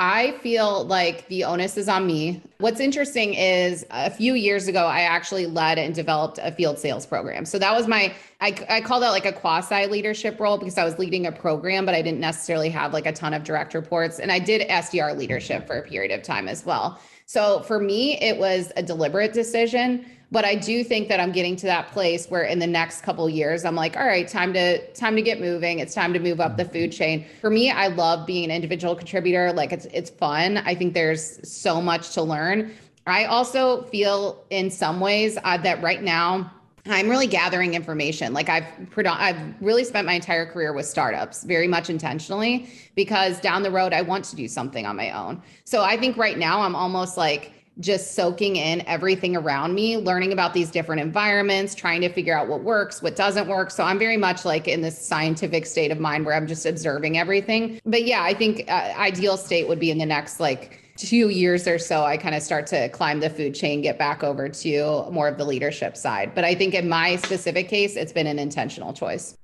I 0.00 0.32
feel 0.42 0.84
like 0.84 1.26
the 1.26 1.42
onus 1.42 1.76
is 1.76 1.88
on 1.88 2.06
me. 2.06 2.40
What's 2.58 2.78
interesting 2.78 3.34
is 3.34 3.84
a 3.90 4.10
few 4.10 4.34
years 4.34 4.68
ago, 4.68 4.86
I 4.86 5.00
actually 5.00 5.46
led 5.46 5.76
and 5.76 5.92
developed 5.92 6.38
a 6.40 6.52
field 6.52 6.78
sales 6.78 7.04
program. 7.04 7.44
So 7.44 7.58
that 7.58 7.74
was 7.76 7.88
my, 7.88 8.14
I, 8.40 8.54
I 8.68 8.80
call 8.80 9.00
that 9.00 9.10
like 9.10 9.26
a 9.26 9.32
quasi 9.32 9.86
leadership 9.86 10.38
role 10.38 10.56
because 10.56 10.78
I 10.78 10.84
was 10.84 11.00
leading 11.00 11.26
a 11.26 11.32
program, 11.32 11.84
but 11.84 11.96
I 11.96 12.02
didn't 12.02 12.20
necessarily 12.20 12.68
have 12.70 12.92
like 12.92 13.06
a 13.06 13.12
ton 13.12 13.34
of 13.34 13.42
direct 13.42 13.74
reports. 13.74 14.20
And 14.20 14.30
I 14.30 14.38
did 14.38 14.68
SDR 14.68 15.16
leadership 15.16 15.66
for 15.66 15.78
a 15.78 15.82
period 15.82 16.16
of 16.16 16.22
time 16.22 16.46
as 16.46 16.64
well. 16.64 17.00
So 17.26 17.62
for 17.62 17.80
me, 17.80 18.20
it 18.20 18.38
was 18.38 18.70
a 18.76 18.82
deliberate 18.84 19.32
decision 19.32 20.06
but 20.30 20.44
i 20.44 20.54
do 20.54 20.84
think 20.84 21.08
that 21.08 21.20
i'm 21.20 21.32
getting 21.32 21.56
to 21.56 21.66
that 21.66 21.88
place 21.92 22.26
where 22.28 22.42
in 22.42 22.58
the 22.58 22.66
next 22.66 23.02
couple 23.02 23.28
years 23.28 23.64
i'm 23.64 23.74
like 23.74 23.96
all 23.96 24.06
right 24.06 24.28
time 24.28 24.52
to 24.52 24.78
time 24.92 25.16
to 25.16 25.22
get 25.22 25.40
moving. 25.40 25.78
It's 25.78 25.94
time 25.94 26.12
to 26.12 26.18
move 26.18 26.40
up 26.40 26.56
the 26.56 26.64
food 26.64 26.92
chain. 26.92 27.26
For 27.40 27.50
me 27.50 27.70
i 27.70 27.88
love 27.88 28.26
being 28.26 28.44
an 28.44 28.50
individual 28.50 28.94
contributor. 28.94 29.52
Like 29.52 29.72
it's 29.72 29.86
it's 29.86 30.10
fun. 30.10 30.58
I 30.58 30.74
think 30.74 30.94
there's 30.94 31.48
so 31.48 31.80
much 31.80 32.10
to 32.14 32.22
learn. 32.22 32.72
I 33.06 33.24
also 33.24 33.82
feel 33.84 34.44
in 34.50 34.70
some 34.70 35.00
ways 35.00 35.38
uh, 35.42 35.56
that 35.58 35.82
right 35.82 36.02
now 36.02 36.52
I'm 36.86 37.08
really 37.08 37.26
gathering 37.26 37.74
information. 37.74 38.32
Like 38.32 38.48
I've 38.48 38.64
I've 38.96 39.54
really 39.60 39.84
spent 39.84 40.06
my 40.06 40.14
entire 40.14 40.46
career 40.46 40.72
with 40.72 40.86
startups, 40.86 41.44
very 41.44 41.68
much 41.68 41.90
intentionally, 41.90 42.70
because 42.94 43.40
down 43.40 43.62
the 43.62 43.70
road 43.70 43.92
I 43.92 44.02
want 44.02 44.24
to 44.26 44.36
do 44.36 44.48
something 44.48 44.86
on 44.86 44.96
my 44.96 45.10
own. 45.10 45.42
So 45.64 45.82
I 45.82 45.96
think 45.96 46.16
right 46.16 46.38
now 46.38 46.60
I'm 46.62 46.74
almost 46.74 47.16
like 47.16 47.52
just 47.80 48.14
soaking 48.14 48.56
in 48.56 48.82
everything 48.86 49.36
around 49.36 49.74
me, 49.74 49.96
learning 49.96 50.32
about 50.32 50.52
these 50.52 50.70
different 50.70 51.00
environments, 51.00 51.74
trying 51.74 52.00
to 52.00 52.08
figure 52.08 52.36
out 52.36 52.48
what 52.48 52.62
works, 52.62 53.02
what 53.02 53.14
doesn't 53.14 53.46
work. 53.48 53.70
So 53.70 53.84
I'm 53.84 53.98
very 53.98 54.16
much 54.16 54.44
like 54.44 54.66
in 54.66 54.82
this 54.82 54.98
scientific 54.98 55.66
state 55.66 55.90
of 55.90 56.00
mind 56.00 56.26
where 56.26 56.34
I'm 56.34 56.46
just 56.46 56.66
observing 56.66 57.18
everything. 57.18 57.80
But 57.84 58.04
yeah, 58.04 58.22
I 58.22 58.34
think 58.34 58.64
uh, 58.68 58.92
ideal 58.96 59.36
state 59.36 59.68
would 59.68 59.78
be 59.78 59.90
in 59.90 59.98
the 59.98 60.06
next 60.06 60.40
like 60.40 60.82
two 60.96 61.28
years 61.28 61.68
or 61.68 61.78
so, 61.78 62.02
I 62.02 62.16
kind 62.16 62.34
of 62.34 62.42
start 62.42 62.66
to 62.68 62.88
climb 62.88 63.20
the 63.20 63.30
food 63.30 63.54
chain, 63.54 63.80
get 63.80 63.98
back 63.98 64.24
over 64.24 64.48
to 64.48 65.10
more 65.10 65.28
of 65.28 65.38
the 65.38 65.44
leadership 65.44 65.96
side. 65.96 66.34
But 66.34 66.44
I 66.44 66.54
think 66.54 66.74
in 66.74 66.88
my 66.88 67.16
specific 67.16 67.68
case, 67.68 67.94
it's 67.94 68.12
been 68.12 68.26
an 68.26 68.38
intentional 68.38 68.92
choice. 68.92 69.36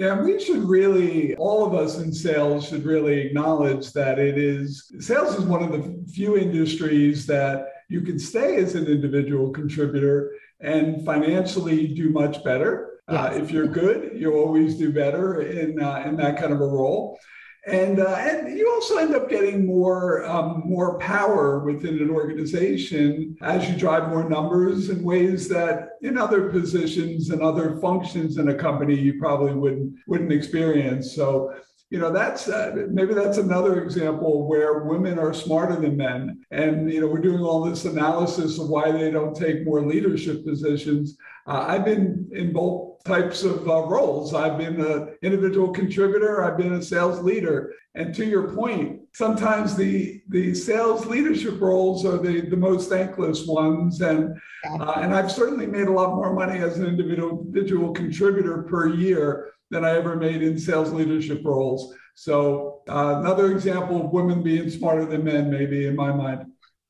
Yeah, 0.00 0.18
we 0.18 0.40
should 0.40 0.66
really, 0.66 1.36
all 1.36 1.66
of 1.66 1.74
us 1.74 1.98
in 1.98 2.10
sales 2.10 2.66
should 2.66 2.86
really 2.86 3.20
acknowledge 3.20 3.92
that 3.92 4.18
it 4.18 4.38
is, 4.38 4.90
sales 4.98 5.34
is 5.34 5.44
one 5.44 5.62
of 5.62 5.72
the 5.72 6.10
few 6.10 6.38
industries 6.38 7.26
that 7.26 7.66
you 7.90 8.00
can 8.00 8.18
stay 8.18 8.56
as 8.56 8.74
an 8.74 8.86
individual 8.86 9.50
contributor 9.50 10.32
and 10.60 11.04
financially 11.04 11.88
do 11.88 12.08
much 12.08 12.42
better. 12.42 13.02
Uh, 13.10 13.12
yes. 13.12 13.40
Uh, 13.40 13.42
if 13.42 13.50
you're 13.50 13.66
good, 13.66 14.12
you'll 14.14 14.38
always 14.38 14.78
do 14.78 14.90
better 14.90 15.42
in, 15.42 15.78
uh, 15.78 16.02
in 16.06 16.16
that 16.16 16.38
kind 16.38 16.54
of 16.54 16.62
a 16.62 16.66
role 16.66 17.20
and 17.66 18.00
uh, 18.00 18.16
and 18.18 18.56
you 18.56 18.70
also 18.70 18.96
end 18.96 19.14
up 19.14 19.28
getting 19.28 19.66
more 19.66 20.24
um, 20.24 20.62
more 20.64 20.98
power 20.98 21.60
within 21.60 22.00
an 22.00 22.10
organization 22.10 23.36
as 23.42 23.68
you 23.68 23.76
drive 23.76 24.08
more 24.08 24.28
numbers 24.28 24.88
in 24.88 25.02
ways 25.02 25.46
that 25.48 25.90
in 26.00 26.16
other 26.16 26.48
positions 26.48 27.30
and 27.30 27.42
other 27.42 27.78
functions 27.78 28.38
in 28.38 28.48
a 28.48 28.54
company 28.54 28.98
you 28.98 29.18
probably 29.18 29.52
wouldn't 29.52 29.94
wouldn't 30.06 30.32
experience. 30.32 31.14
So 31.14 31.54
you 31.90 31.98
know 31.98 32.12
that's 32.12 32.48
uh, 32.48 32.86
maybe 32.88 33.14
that's 33.14 33.38
another 33.38 33.82
example 33.82 34.46
where 34.46 34.84
women 34.84 35.18
are 35.18 35.34
smarter 35.34 35.74
than 35.74 35.96
men. 35.96 36.44
And 36.52 36.90
you 36.90 37.00
know 37.00 37.08
we're 37.08 37.20
doing 37.20 37.42
all 37.42 37.64
this 37.64 37.84
analysis 37.84 38.58
of 38.60 38.68
why 38.68 38.92
they 38.92 39.10
don't 39.10 39.34
take 39.34 39.64
more 39.64 39.84
leadership 39.84 40.44
positions. 40.44 41.18
Uh, 41.46 41.64
i've 41.68 41.84
been 41.84 42.28
in 42.32 42.52
both 42.52 43.02
types 43.04 43.42
of 43.42 43.68
uh, 43.68 43.82
roles. 43.86 44.34
I've 44.34 44.58
been 44.58 44.80
an 44.80 45.16
individual 45.22 45.70
contributor. 45.72 46.44
I've 46.44 46.58
been 46.58 46.74
a 46.74 46.82
sales 46.82 47.20
leader. 47.20 47.72
And 47.94 48.14
to 48.14 48.24
your 48.24 48.54
point 48.54 49.00
sometimes 49.12 49.74
the 49.74 50.22
the 50.28 50.54
sales 50.54 51.06
leadership 51.06 51.60
roles 51.60 52.04
are 52.04 52.18
the 52.18 52.42
the 52.42 52.56
most 52.56 52.88
thankless 52.88 53.46
ones. 53.46 54.00
And 54.00 54.38
uh, 54.64 54.92
and 54.98 55.12
i've 55.14 55.32
certainly 55.32 55.66
made 55.66 55.88
a 55.88 55.92
lot 55.92 56.14
more 56.14 56.32
money 56.32 56.60
as 56.60 56.78
an 56.78 56.86
individual 56.86 57.42
individual 57.46 57.92
contributor 57.92 58.62
per 58.62 58.86
year 58.88 59.52
than 59.70 59.84
I 59.84 59.96
ever 59.96 60.16
made 60.16 60.42
in 60.42 60.58
sales 60.58 60.92
leadership 60.92 61.42
roles. 61.44 61.94
So 62.14 62.82
uh, 62.88 63.20
another 63.20 63.52
example 63.52 64.04
of 64.04 64.12
women 64.12 64.42
being 64.42 64.68
smarter 64.68 65.06
than 65.06 65.24
men, 65.24 65.50
maybe 65.50 65.86
in 65.86 65.96
my 65.96 66.12
mind. 66.12 66.46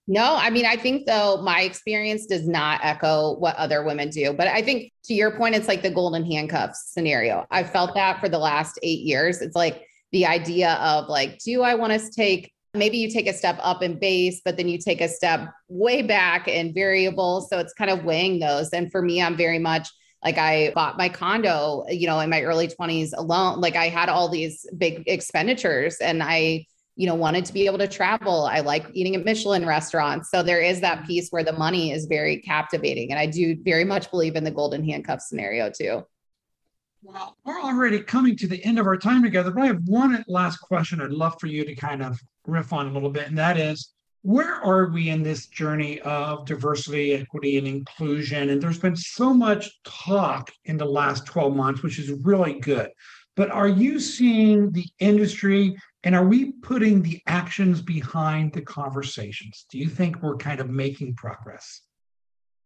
No, 0.07 0.35
I 0.35 0.51
mean, 0.51 0.67
I 0.67 0.77
think 0.77 1.07
though 1.07 1.41
my 1.43 1.61
experience 1.61 2.27
does 2.27 2.49
not 2.49 2.81
echo 2.83 3.37
what 3.39 3.55
other 3.57 3.85
women 3.85 4.09
do. 4.11 4.33
But 4.33 4.49
I 4.49 4.61
think 4.61 4.93
to 5.05 5.15
your 5.15 5.37
point, 5.37 5.55
it's 5.55 5.69
like 5.69 5.83
the 5.83 5.91
golden 5.91 6.29
handcuffs 6.29 6.91
scenario. 6.93 7.47
I 7.51 7.63
felt 7.63 7.95
that 7.95 8.19
for 8.19 8.29
the 8.29 8.39
last 8.39 8.79
eight 8.83 9.01
years. 9.01 9.41
It's 9.41 9.55
like 9.55 9.85
the 10.11 10.27
idea 10.27 10.73
of 10.75 11.09
like, 11.09 11.39
do 11.39 11.63
I 11.63 11.75
want 11.75 11.93
to 11.93 12.11
take 12.11 12.53
maybe 12.75 12.99
you 12.99 13.11
take 13.11 13.27
a 13.27 13.33
step 13.33 13.59
up 13.61 13.83
in 13.83 13.99
base, 13.99 14.41
but 14.45 14.57
then 14.57 14.69
you 14.69 14.79
take 14.79 15.01
a 15.01 15.09
step 15.09 15.49
way 15.69 16.03
back 16.03 16.47
in 16.47 16.73
variables. 16.73 17.49
So 17.49 17.59
it's 17.59 17.73
kind 17.73 17.91
of 17.91 18.05
weighing 18.05 18.39
those. 18.39 18.71
And 18.71 18.91
for 18.91 19.03
me, 19.03 19.23
I'm 19.23 19.37
very 19.37 19.59
much 19.59 19.89
like 20.25 20.39
I 20.39 20.73
bought 20.75 20.99
my 20.99 21.09
condo, 21.09 21.85
you 21.89 22.07
know, 22.07 22.21
in 22.21 22.29
my 22.29 22.43
early 22.43 22.69
20s 22.69 23.13
alone. 23.17 23.61
Like 23.61 23.77
I 23.77 23.89
had 23.89 24.09
all 24.09 24.29
these 24.29 24.67
big 24.77 25.05
expenditures 25.07 25.97
and 25.97 26.23
I, 26.23 26.67
you 26.97 27.07
know, 27.07 27.15
wanted 27.15 27.47
to 27.47 27.55
be 27.55 27.67
able 27.67 27.79
to 27.79 27.89
travel. 27.89 28.45
I 28.45 28.61
like 28.61 28.87
eating 28.93 29.17
at 29.17 29.25
Michelin 29.25 29.65
restaurants. 29.65 30.31
So 30.31 30.43
there 30.43 30.61
is 30.61 30.83
that 30.83 31.07
piece 31.07 31.31
where 31.31 31.45
the 31.45 31.55
money 31.55 31.93
is 31.93 32.05
very 32.05 32.39
captivating. 32.39 33.11
And 33.11 33.19
I 33.19 33.27
do 33.27 33.57
very 33.63 33.85
much 33.85 34.11
believe 34.11 34.37
in 34.37 34.45
the 34.45 34.51
golden 34.51 34.85
handcuff 34.85 35.23
scenario 35.23 35.71
too. 35.71 36.05
Well, 37.03 37.35
we're 37.47 37.63
already 37.63 38.01
coming 38.03 38.37
to 38.37 38.47
the 38.47 38.63
end 38.63 38.79
of 38.79 38.87
our 38.87 38.99
time 38.99 39.23
together, 39.23 39.51
but 39.51 39.63
I 39.63 39.67
have 39.69 39.81
one 39.87 40.23
last 40.29 40.59
question 40.59 41.01
I'd 41.01 41.11
love 41.13 41.37
for 41.41 41.47
you 41.47 41.65
to 41.65 41.75
kind 41.75 42.03
of 42.03 42.21
riff 42.47 42.75
on 42.75 42.89
a 42.89 42.93
little 42.93 43.09
bit. 43.09 43.27
And 43.27 43.39
that 43.39 43.57
is 43.57 43.95
where 44.23 44.55
are 44.55 44.87
we 44.87 45.09
in 45.09 45.23
this 45.23 45.47
journey 45.47 46.01
of 46.01 46.45
diversity, 46.45 47.15
equity, 47.15 47.59
and 47.59 47.67
inclusion? 47.67 48.51
And 48.51 48.61
there's 48.61 48.79
been 48.79 48.97
so 48.97 49.33
much 49.33 49.71
talk 49.85 50.51
in 50.65 50.77
the 50.77 50.85
last 50.85 51.25
12 51.27 51.57
months, 51.57 51.83
which 51.83 51.99
is 51.99 52.11
really 52.11 52.61
good. 52.61 52.91
But 53.37 53.51
are 53.51 53.69
you 53.69 53.99
seeing 53.99 54.71
the 54.73 54.87
industry 54.99 55.77
and 56.05 56.15
are 56.15 56.27
we 56.27 56.53
putting 56.53 57.03
the 57.03 57.21
actions 57.27 57.81
behind 57.81 58.53
the 58.53 58.63
conversations? 58.63 59.67
Do 59.71 59.79
you 59.79 59.89
think 59.89 60.23
we're 60.23 60.37
kind 60.37 60.61
of 60.61 60.69
making 60.69 61.15
progress? 61.15 61.83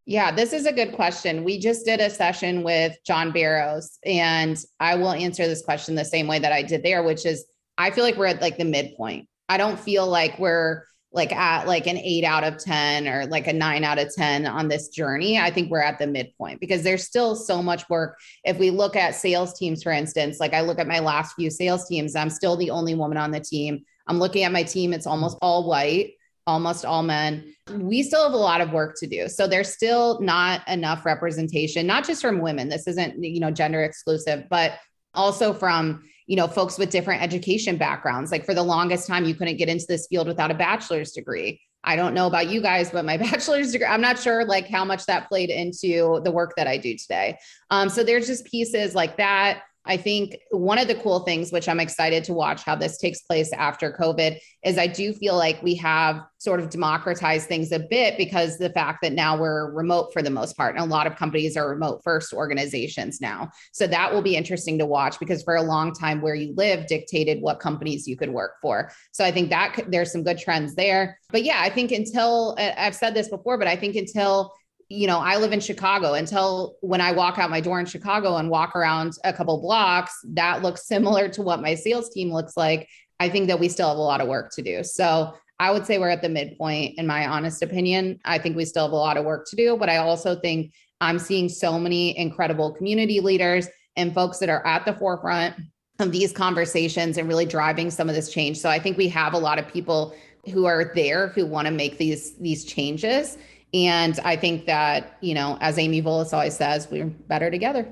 Yeah, 0.06 0.32
this 0.32 0.52
is 0.52 0.66
a 0.66 0.72
good 0.72 0.92
question. 0.92 1.44
We 1.44 1.58
just 1.58 1.86
did 1.86 2.00
a 2.00 2.10
session 2.10 2.62
with 2.62 2.96
John 3.06 3.32
Barrows, 3.32 3.98
and 4.04 4.58
I 4.78 4.96
will 4.96 5.12
answer 5.12 5.46
this 5.46 5.62
question 5.62 5.94
the 5.94 6.04
same 6.04 6.26
way 6.26 6.38
that 6.38 6.52
I 6.52 6.62
did 6.62 6.82
there, 6.82 7.02
which 7.02 7.24
is 7.24 7.46
I 7.78 7.90
feel 7.90 8.04
like 8.04 8.16
we're 8.16 8.26
at 8.26 8.42
like 8.42 8.58
the 8.58 8.64
midpoint. 8.64 9.28
I 9.48 9.56
don't 9.56 9.80
feel 9.80 10.06
like 10.06 10.38
we're 10.38 10.84
like 11.14 11.32
at 11.32 11.68
like 11.68 11.86
an 11.86 11.96
eight 11.96 12.24
out 12.24 12.42
of 12.42 12.58
10 12.58 13.06
or 13.06 13.24
like 13.26 13.46
a 13.46 13.52
nine 13.52 13.84
out 13.84 13.98
of 13.98 14.12
10 14.12 14.46
on 14.46 14.66
this 14.66 14.88
journey, 14.88 15.38
I 15.38 15.50
think 15.50 15.70
we're 15.70 15.80
at 15.80 15.98
the 15.98 16.08
midpoint 16.08 16.60
because 16.60 16.82
there's 16.82 17.04
still 17.04 17.36
so 17.36 17.62
much 17.62 17.88
work. 17.88 18.18
If 18.44 18.58
we 18.58 18.70
look 18.70 18.96
at 18.96 19.14
sales 19.14 19.54
teams, 19.54 19.84
for 19.84 19.92
instance, 19.92 20.40
like 20.40 20.52
I 20.52 20.62
look 20.62 20.80
at 20.80 20.88
my 20.88 20.98
last 20.98 21.34
few 21.34 21.50
sales 21.50 21.86
teams, 21.86 22.16
I'm 22.16 22.30
still 22.30 22.56
the 22.56 22.70
only 22.70 22.96
woman 22.96 23.16
on 23.16 23.30
the 23.30 23.38
team. 23.38 23.84
I'm 24.08 24.18
looking 24.18 24.42
at 24.42 24.52
my 24.52 24.64
team, 24.64 24.92
it's 24.92 25.06
almost 25.06 25.38
all 25.40 25.68
white, 25.68 26.14
almost 26.48 26.84
all 26.84 27.04
men. 27.04 27.54
We 27.70 28.02
still 28.02 28.24
have 28.24 28.32
a 28.32 28.36
lot 28.36 28.60
of 28.60 28.72
work 28.72 28.96
to 28.98 29.06
do. 29.06 29.28
So 29.28 29.46
there's 29.46 29.72
still 29.72 30.20
not 30.20 30.66
enough 30.68 31.06
representation, 31.06 31.86
not 31.86 32.04
just 32.04 32.20
from 32.22 32.40
women. 32.40 32.68
This 32.68 32.88
isn't, 32.88 33.22
you 33.22 33.38
know, 33.38 33.52
gender 33.52 33.84
exclusive, 33.84 34.46
but 34.50 34.72
also 35.14 35.52
from 35.52 36.02
you 36.26 36.36
know 36.36 36.46
folks 36.46 36.78
with 36.78 36.90
different 36.90 37.22
education 37.22 37.76
backgrounds. 37.76 38.30
Like 38.30 38.44
for 38.44 38.54
the 38.54 38.62
longest 38.62 39.06
time 39.06 39.24
you 39.24 39.34
couldn't 39.34 39.56
get 39.56 39.68
into 39.68 39.86
this 39.88 40.06
field 40.06 40.26
without 40.26 40.50
a 40.50 40.54
bachelor's 40.54 41.12
degree. 41.12 41.60
I 41.86 41.96
don't 41.96 42.14
know 42.14 42.26
about 42.26 42.48
you 42.48 42.62
guys 42.62 42.90
but 42.90 43.04
my 43.04 43.16
bachelor's 43.28 43.72
degree 43.72 43.86
i'm 43.86 44.00
not 44.00 44.18
sure 44.18 44.46
like 44.46 44.66
how 44.66 44.86
much 44.86 45.04
that 45.04 45.28
played 45.28 45.50
into 45.50 46.22
the 46.24 46.30
work 46.30 46.54
that 46.56 46.66
i 46.66 46.78
do 46.78 46.96
today. 46.96 47.36
Um, 47.70 47.88
so 47.90 48.02
there's 48.02 48.26
just 48.26 48.46
pieces 48.46 48.94
like 48.94 49.18
that 49.18 49.62
I 49.86 49.96
think 49.96 50.36
one 50.50 50.78
of 50.78 50.88
the 50.88 50.94
cool 50.94 51.20
things, 51.20 51.52
which 51.52 51.68
I'm 51.68 51.80
excited 51.80 52.24
to 52.24 52.32
watch 52.32 52.62
how 52.62 52.74
this 52.74 52.96
takes 52.98 53.22
place 53.22 53.52
after 53.52 53.92
COVID, 53.92 54.38
is 54.64 54.78
I 54.78 54.86
do 54.86 55.12
feel 55.12 55.36
like 55.36 55.62
we 55.62 55.74
have 55.76 56.22
sort 56.38 56.60
of 56.60 56.70
democratized 56.70 57.48
things 57.48 57.70
a 57.72 57.78
bit 57.78 58.16
because 58.16 58.56
the 58.56 58.70
fact 58.70 58.98
that 59.02 59.12
now 59.12 59.38
we're 59.38 59.72
remote 59.72 60.12
for 60.12 60.22
the 60.22 60.30
most 60.30 60.56
part. 60.56 60.74
And 60.74 60.84
a 60.84 60.88
lot 60.88 61.06
of 61.06 61.16
companies 61.16 61.56
are 61.56 61.68
remote 61.68 62.00
first 62.02 62.32
organizations 62.32 63.20
now. 63.20 63.50
So 63.72 63.86
that 63.86 64.12
will 64.12 64.22
be 64.22 64.36
interesting 64.36 64.78
to 64.78 64.86
watch 64.86 65.18
because 65.18 65.42
for 65.42 65.56
a 65.56 65.62
long 65.62 65.92
time, 65.92 66.22
where 66.22 66.34
you 66.34 66.54
live 66.56 66.86
dictated 66.86 67.42
what 67.42 67.60
companies 67.60 68.08
you 68.08 68.16
could 68.16 68.30
work 68.30 68.52
for. 68.62 68.90
So 69.12 69.24
I 69.24 69.32
think 69.32 69.50
that 69.50 69.84
there's 69.88 70.12
some 70.12 70.22
good 70.22 70.38
trends 70.38 70.74
there. 70.74 71.18
But 71.30 71.44
yeah, 71.44 71.58
I 71.60 71.68
think 71.68 71.92
until 71.92 72.56
I've 72.58 72.94
said 72.94 73.14
this 73.14 73.28
before, 73.28 73.58
but 73.58 73.68
I 73.68 73.76
think 73.76 73.96
until 73.96 74.52
you 74.88 75.06
know, 75.06 75.18
I 75.18 75.36
live 75.36 75.52
in 75.52 75.60
Chicago 75.60 76.14
until 76.14 76.76
when 76.80 77.00
I 77.00 77.12
walk 77.12 77.38
out 77.38 77.50
my 77.50 77.60
door 77.60 77.80
in 77.80 77.86
Chicago 77.86 78.36
and 78.36 78.50
walk 78.50 78.76
around 78.76 79.14
a 79.24 79.32
couple 79.32 79.60
blocks, 79.60 80.14
that 80.30 80.62
looks 80.62 80.86
similar 80.86 81.28
to 81.30 81.42
what 81.42 81.62
my 81.62 81.74
sales 81.74 82.10
team 82.10 82.32
looks 82.32 82.56
like. 82.56 82.88
I 83.20 83.28
think 83.28 83.48
that 83.48 83.60
we 83.60 83.68
still 83.68 83.88
have 83.88 83.96
a 83.96 84.02
lot 84.02 84.20
of 84.20 84.28
work 84.28 84.52
to 84.54 84.62
do. 84.62 84.82
So 84.82 85.34
I 85.58 85.70
would 85.70 85.86
say 85.86 85.98
we're 85.98 86.08
at 86.08 86.22
the 86.22 86.28
midpoint, 86.28 86.98
in 86.98 87.06
my 87.06 87.26
honest 87.26 87.62
opinion. 87.62 88.18
I 88.24 88.38
think 88.38 88.56
we 88.56 88.64
still 88.64 88.84
have 88.84 88.92
a 88.92 88.96
lot 88.96 89.16
of 89.16 89.24
work 89.24 89.46
to 89.50 89.56
do, 89.56 89.76
but 89.76 89.88
I 89.88 89.98
also 89.98 90.34
think 90.38 90.72
I'm 91.00 91.18
seeing 91.18 91.48
so 91.48 91.78
many 91.78 92.16
incredible 92.18 92.72
community 92.72 93.20
leaders 93.20 93.68
and 93.96 94.12
folks 94.12 94.38
that 94.38 94.48
are 94.48 94.66
at 94.66 94.84
the 94.84 94.94
forefront 94.94 95.54
of 96.00 96.10
these 96.10 96.32
conversations 96.32 97.18
and 97.18 97.28
really 97.28 97.46
driving 97.46 97.90
some 97.90 98.08
of 98.08 98.14
this 98.14 98.32
change. 98.32 98.58
So 98.58 98.68
I 98.68 98.78
think 98.78 98.96
we 98.96 99.08
have 99.08 99.34
a 99.34 99.38
lot 99.38 99.58
of 99.58 99.68
people 99.68 100.14
who 100.52 100.66
are 100.66 100.92
there 100.94 101.28
who 101.28 101.46
want 101.46 101.66
to 101.66 101.72
make 101.72 101.98
these 101.98 102.36
these 102.36 102.64
changes 102.64 103.38
and 103.74 104.18
I 104.20 104.36
think 104.36 104.66
that, 104.66 105.18
you 105.20 105.34
know, 105.34 105.58
as 105.60 105.78
Amy 105.78 106.00
Volas 106.00 106.32
always 106.32 106.56
says, 106.56 106.88
we're 106.90 107.06
better 107.06 107.50
together. 107.50 107.86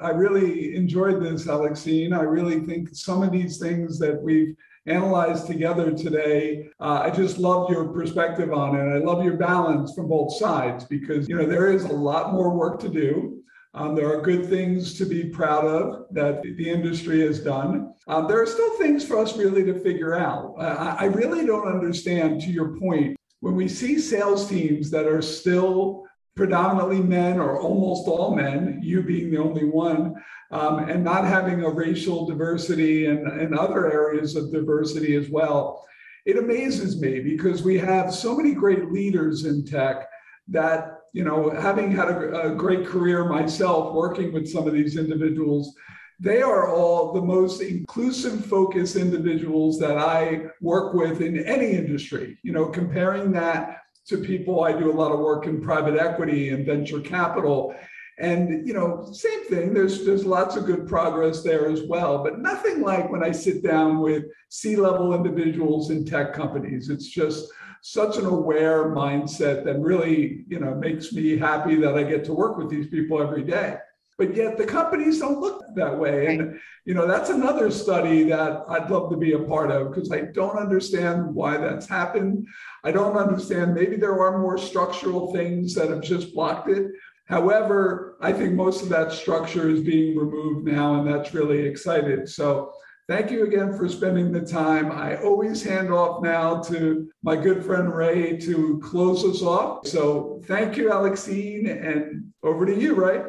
I 0.00 0.10
really 0.10 0.74
enjoyed 0.74 1.22
this, 1.22 1.46
Alexine. 1.46 2.12
I 2.12 2.22
really 2.22 2.60
think 2.66 2.88
some 2.92 3.22
of 3.22 3.30
these 3.30 3.58
things 3.58 3.98
that 4.00 4.20
we've 4.20 4.54
analyzed 4.86 5.46
together 5.46 5.92
today, 5.92 6.70
uh, 6.80 7.02
I 7.04 7.10
just 7.10 7.38
love 7.38 7.70
your 7.70 7.88
perspective 7.88 8.52
on 8.52 8.74
it. 8.74 8.96
I 8.96 8.98
love 8.98 9.24
your 9.24 9.36
balance 9.36 9.94
from 9.94 10.08
both 10.08 10.36
sides 10.36 10.84
because, 10.84 11.28
you 11.28 11.36
know, 11.36 11.46
there 11.46 11.70
is 11.70 11.84
a 11.84 11.92
lot 11.92 12.32
more 12.32 12.50
work 12.50 12.80
to 12.80 12.88
do. 12.88 13.42
Um, 13.74 13.94
there 13.94 14.12
are 14.12 14.22
good 14.22 14.46
things 14.46 14.96
to 14.98 15.04
be 15.04 15.24
proud 15.24 15.64
of 15.66 16.06
that 16.12 16.42
the 16.42 16.68
industry 16.68 17.20
has 17.20 17.38
done. 17.38 17.94
Um, 18.08 18.26
there 18.26 18.42
are 18.42 18.46
still 18.46 18.76
things 18.78 19.06
for 19.06 19.18
us 19.18 19.36
really 19.36 19.62
to 19.64 19.78
figure 19.78 20.16
out. 20.16 20.54
Uh, 20.58 20.96
I 20.98 21.04
really 21.04 21.46
don't 21.46 21.68
understand, 21.68 22.40
to 22.40 22.50
your 22.50 22.78
point, 22.78 23.17
when 23.40 23.54
we 23.54 23.68
see 23.68 23.98
sales 23.98 24.48
teams 24.48 24.90
that 24.90 25.06
are 25.06 25.22
still 25.22 26.04
predominantly 26.36 27.00
men 27.00 27.38
or 27.38 27.60
almost 27.60 28.06
all 28.06 28.34
men, 28.34 28.80
you 28.82 29.02
being 29.02 29.30
the 29.30 29.38
only 29.38 29.64
one, 29.64 30.14
um, 30.50 30.78
and 30.88 31.02
not 31.02 31.24
having 31.24 31.62
a 31.62 31.68
racial 31.68 32.26
diversity 32.26 33.06
and, 33.06 33.26
and 33.26 33.58
other 33.58 33.92
areas 33.92 34.36
of 34.36 34.52
diversity 34.52 35.16
as 35.16 35.28
well, 35.28 35.84
it 36.26 36.38
amazes 36.38 37.00
me 37.00 37.20
because 37.20 37.62
we 37.62 37.78
have 37.78 38.14
so 38.14 38.36
many 38.36 38.54
great 38.54 38.90
leaders 38.92 39.44
in 39.44 39.64
tech 39.64 40.08
that, 40.46 41.00
you 41.12 41.24
know, 41.24 41.50
having 41.50 41.90
had 41.90 42.08
a, 42.08 42.52
a 42.52 42.54
great 42.54 42.86
career 42.86 43.24
myself 43.24 43.94
working 43.94 44.32
with 44.32 44.48
some 44.48 44.66
of 44.66 44.74
these 44.74 44.96
individuals, 44.96 45.74
they 46.20 46.42
are 46.42 46.68
all 46.68 47.12
the 47.12 47.22
most 47.22 47.60
inclusive 47.60 48.44
focused 48.46 48.96
individuals 48.96 49.78
that 49.78 49.98
I 49.98 50.46
work 50.60 50.94
with 50.94 51.20
in 51.20 51.44
any 51.44 51.72
industry. 51.72 52.38
You 52.42 52.52
know, 52.52 52.66
comparing 52.66 53.30
that 53.32 53.82
to 54.06 54.18
people, 54.18 54.64
I 54.64 54.72
do 54.72 54.90
a 54.90 54.94
lot 54.94 55.12
of 55.12 55.20
work 55.20 55.46
in 55.46 55.60
private 55.60 55.98
equity 55.98 56.48
and 56.50 56.66
venture 56.66 57.00
capital. 57.00 57.74
And 58.18 58.66
you 58.66 58.74
know, 58.74 59.08
same 59.12 59.44
thing. 59.44 59.72
There's 59.72 60.04
there's 60.04 60.26
lots 60.26 60.56
of 60.56 60.66
good 60.66 60.88
progress 60.88 61.44
there 61.44 61.70
as 61.70 61.82
well, 61.82 62.24
but 62.24 62.40
nothing 62.40 62.82
like 62.82 63.10
when 63.12 63.22
I 63.22 63.30
sit 63.30 63.62
down 63.62 64.00
with 64.00 64.24
C-level 64.48 65.14
individuals 65.14 65.90
in 65.90 66.04
tech 66.04 66.32
companies. 66.32 66.88
It's 66.88 67.06
just 67.06 67.48
such 67.82 68.16
an 68.16 68.26
aware 68.26 68.86
mindset 68.86 69.64
that 69.64 69.78
really, 69.78 70.44
you 70.48 70.58
know, 70.58 70.74
makes 70.74 71.12
me 71.12 71.38
happy 71.38 71.76
that 71.76 71.96
I 71.96 72.02
get 72.02 72.24
to 72.24 72.34
work 72.34 72.58
with 72.58 72.68
these 72.68 72.88
people 72.88 73.22
every 73.22 73.44
day 73.44 73.76
but 74.18 74.34
yet 74.34 74.58
the 74.58 74.66
companies 74.66 75.20
don't 75.20 75.40
look 75.40 75.62
that 75.76 75.96
way. 75.96 76.26
And 76.26 76.58
you 76.84 76.92
know, 76.92 77.06
that's 77.06 77.30
another 77.30 77.70
study 77.70 78.24
that 78.24 78.64
I'd 78.68 78.90
love 78.90 79.10
to 79.10 79.16
be 79.16 79.32
a 79.32 79.38
part 79.38 79.70
of 79.70 79.90
because 79.90 80.10
I 80.10 80.22
don't 80.22 80.58
understand 80.58 81.34
why 81.34 81.56
that's 81.56 81.88
happened. 81.88 82.46
I 82.82 82.90
don't 82.90 83.16
understand. 83.16 83.74
Maybe 83.74 83.96
there 83.96 84.20
are 84.20 84.38
more 84.38 84.58
structural 84.58 85.32
things 85.32 85.74
that 85.74 85.90
have 85.90 86.02
just 86.02 86.34
blocked 86.34 86.68
it. 86.68 86.90
However, 87.26 88.16
I 88.20 88.32
think 88.32 88.54
most 88.54 88.82
of 88.82 88.88
that 88.88 89.12
structure 89.12 89.70
is 89.70 89.82
being 89.82 90.18
removed 90.18 90.66
now, 90.66 90.98
and 90.98 91.06
that's 91.06 91.34
really 91.34 91.60
excited. 91.60 92.28
So 92.28 92.72
Thank 93.08 93.30
you 93.30 93.44
again 93.44 93.74
for 93.74 93.88
spending 93.88 94.32
the 94.32 94.42
time. 94.42 94.92
I 94.92 95.16
always 95.22 95.62
hand 95.62 95.90
off 95.90 96.22
now 96.22 96.60
to 96.64 97.08
my 97.22 97.36
good 97.36 97.64
friend 97.64 97.90
Ray 97.90 98.36
to 98.36 98.78
close 98.84 99.24
us 99.24 99.40
off. 99.40 99.86
So 99.86 100.42
thank 100.44 100.76
you, 100.76 100.90
Alexine, 100.90 101.68
and 101.68 102.30
over 102.42 102.66
to 102.66 102.78
you, 102.78 102.94
Ray. 102.94 103.22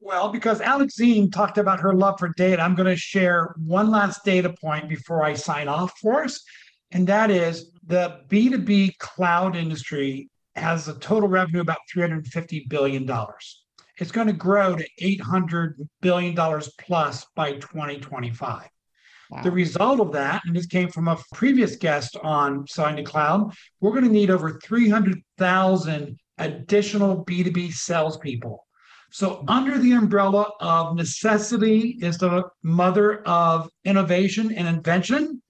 Well, 0.00 0.30
because 0.30 0.60
Alexine 0.60 1.30
talked 1.30 1.58
about 1.58 1.80
her 1.80 1.92
love 1.92 2.18
for 2.18 2.28
data, 2.36 2.62
I'm 2.62 2.74
going 2.74 2.88
to 2.88 2.96
share 2.96 3.54
one 3.58 3.90
last 3.90 4.24
data 4.24 4.54
point 4.60 4.88
before 4.88 5.24
I 5.24 5.34
sign 5.34 5.68
off 5.68 5.98
for 6.00 6.24
us. 6.24 6.42
And 6.92 7.06
that 7.08 7.30
is 7.30 7.72
the 7.86 8.20
B2B 8.28 8.98
cloud 8.98 9.56
industry 9.56 10.30
has 10.54 10.88
a 10.88 10.98
total 10.98 11.28
revenue 11.28 11.60
about 11.60 11.78
$350 11.94 12.68
billion. 12.68 13.08
It's 13.98 14.12
going 14.12 14.28
to 14.28 14.32
grow 14.32 14.76
to 14.76 14.86
$800 15.00 15.74
billion 16.00 16.36
plus 16.78 17.26
by 17.34 17.52
2025. 17.54 18.68
Wow. 19.30 19.42
The 19.42 19.50
result 19.50 20.00
of 20.00 20.12
that, 20.12 20.42
and 20.46 20.56
this 20.56 20.66
came 20.66 20.88
from 20.88 21.08
a 21.08 21.18
previous 21.34 21.76
guest 21.76 22.16
on 22.22 22.66
Selling 22.66 22.96
to 22.96 23.02
Cloud, 23.02 23.52
we're 23.80 23.90
going 23.90 24.04
to 24.04 24.10
need 24.10 24.30
over 24.30 24.58
300,000 24.60 26.18
additional 26.38 27.24
B2B 27.24 27.72
salespeople. 27.72 28.64
So, 29.10 29.44
under 29.48 29.78
the 29.78 29.92
umbrella 29.92 30.52
of 30.60 30.96
necessity 30.96 31.98
is 32.02 32.18
the 32.18 32.44
mother 32.62 33.22
of 33.26 33.70
innovation 33.84 34.52
and 34.52 34.68
invention, 34.68 35.42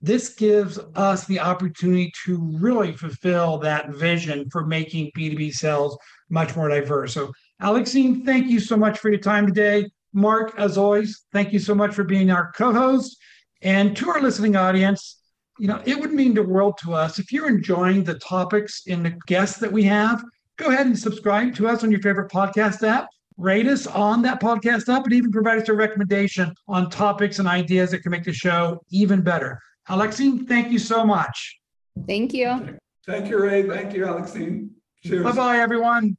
this 0.00 0.30
gives 0.30 0.78
us 0.96 1.26
the 1.26 1.38
opportunity 1.38 2.12
to 2.24 2.38
really 2.58 2.92
fulfill 2.92 3.58
that 3.58 3.90
vision 3.90 4.48
for 4.50 4.66
making 4.66 5.12
B2B 5.16 5.52
sales 5.52 5.96
much 6.30 6.56
more 6.56 6.68
diverse. 6.68 7.14
So, 7.14 7.32
Alexine, 7.60 8.24
thank 8.24 8.48
you 8.48 8.58
so 8.58 8.76
much 8.76 8.98
for 8.98 9.10
your 9.10 9.20
time 9.20 9.46
today. 9.46 9.88
Mark, 10.12 10.54
as 10.58 10.76
always, 10.76 11.24
thank 11.32 11.52
you 11.52 11.58
so 11.58 11.74
much 11.74 11.94
for 11.94 12.04
being 12.04 12.30
our 12.30 12.50
co 12.52 12.72
host. 12.72 13.16
And 13.62 13.96
to 13.96 14.10
our 14.10 14.20
listening 14.20 14.56
audience, 14.56 15.20
you 15.58 15.68
know, 15.68 15.80
it 15.84 15.98
would 16.00 16.12
mean 16.12 16.34
the 16.34 16.42
world 16.42 16.78
to 16.82 16.94
us 16.94 17.18
if 17.18 17.30
you're 17.30 17.48
enjoying 17.48 18.02
the 18.02 18.18
topics 18.18 18.82
and 18.88 19.04
the 19.04 19.16
guests 19.26 19.58
that 19.58 19.70
we 19.70 19.84
have. 19.84 20.24
Go 20.62 20.68
ahead 20.68 20.86
and 20.86 20.96
subscribe 20.96 21.56
to 21.56 21.66
us 21.66 21.82
on 21.82 21.90
your 21.90 22.00
favorite 22.00 22.30
podcast 22.30 22.86
app. 22.86 23.08
Rate 23.36 23.66
us 23.66 23.88
on 23.88 24.22
that 24.22 24.40
podcast 24.40 24.88
app 24.88 25.02
and 25.02 25.12
even 25.12 25.32
provide 25.32 25.60
us 25.60 25.68
a 25.68 25.72
recommendation 25.72 26.54
on 26.68 26.88
topics 26.88 27.40
and 27.40 27.48
ideas 27.48 27.90
that 27.90 28.04
can 28.04 28.12
make 28.12 28.22
the 28.22 28.32
show 28.32 28.80
even 28.92 29.22
better. 29.22 29.58
Alexine, 29.88 30.46
thank 30.46 30.70
you 30.70 30.78
so 30.78 31.04
much. 31.04 31.58
Thank 32.06 32.32
you. 32.32 32.78
Thank 33.04 33.28
you, 33.28 33.42
Ray. 33.42 33.64
Thank 33.64 33.92
you, 33.92 34.04
Alexine. 34.04 34.70
Cheers. 35.04 35.24
Bye 35.24 35.32
bye, 35.32 35.58
everyone. 35.58 36.16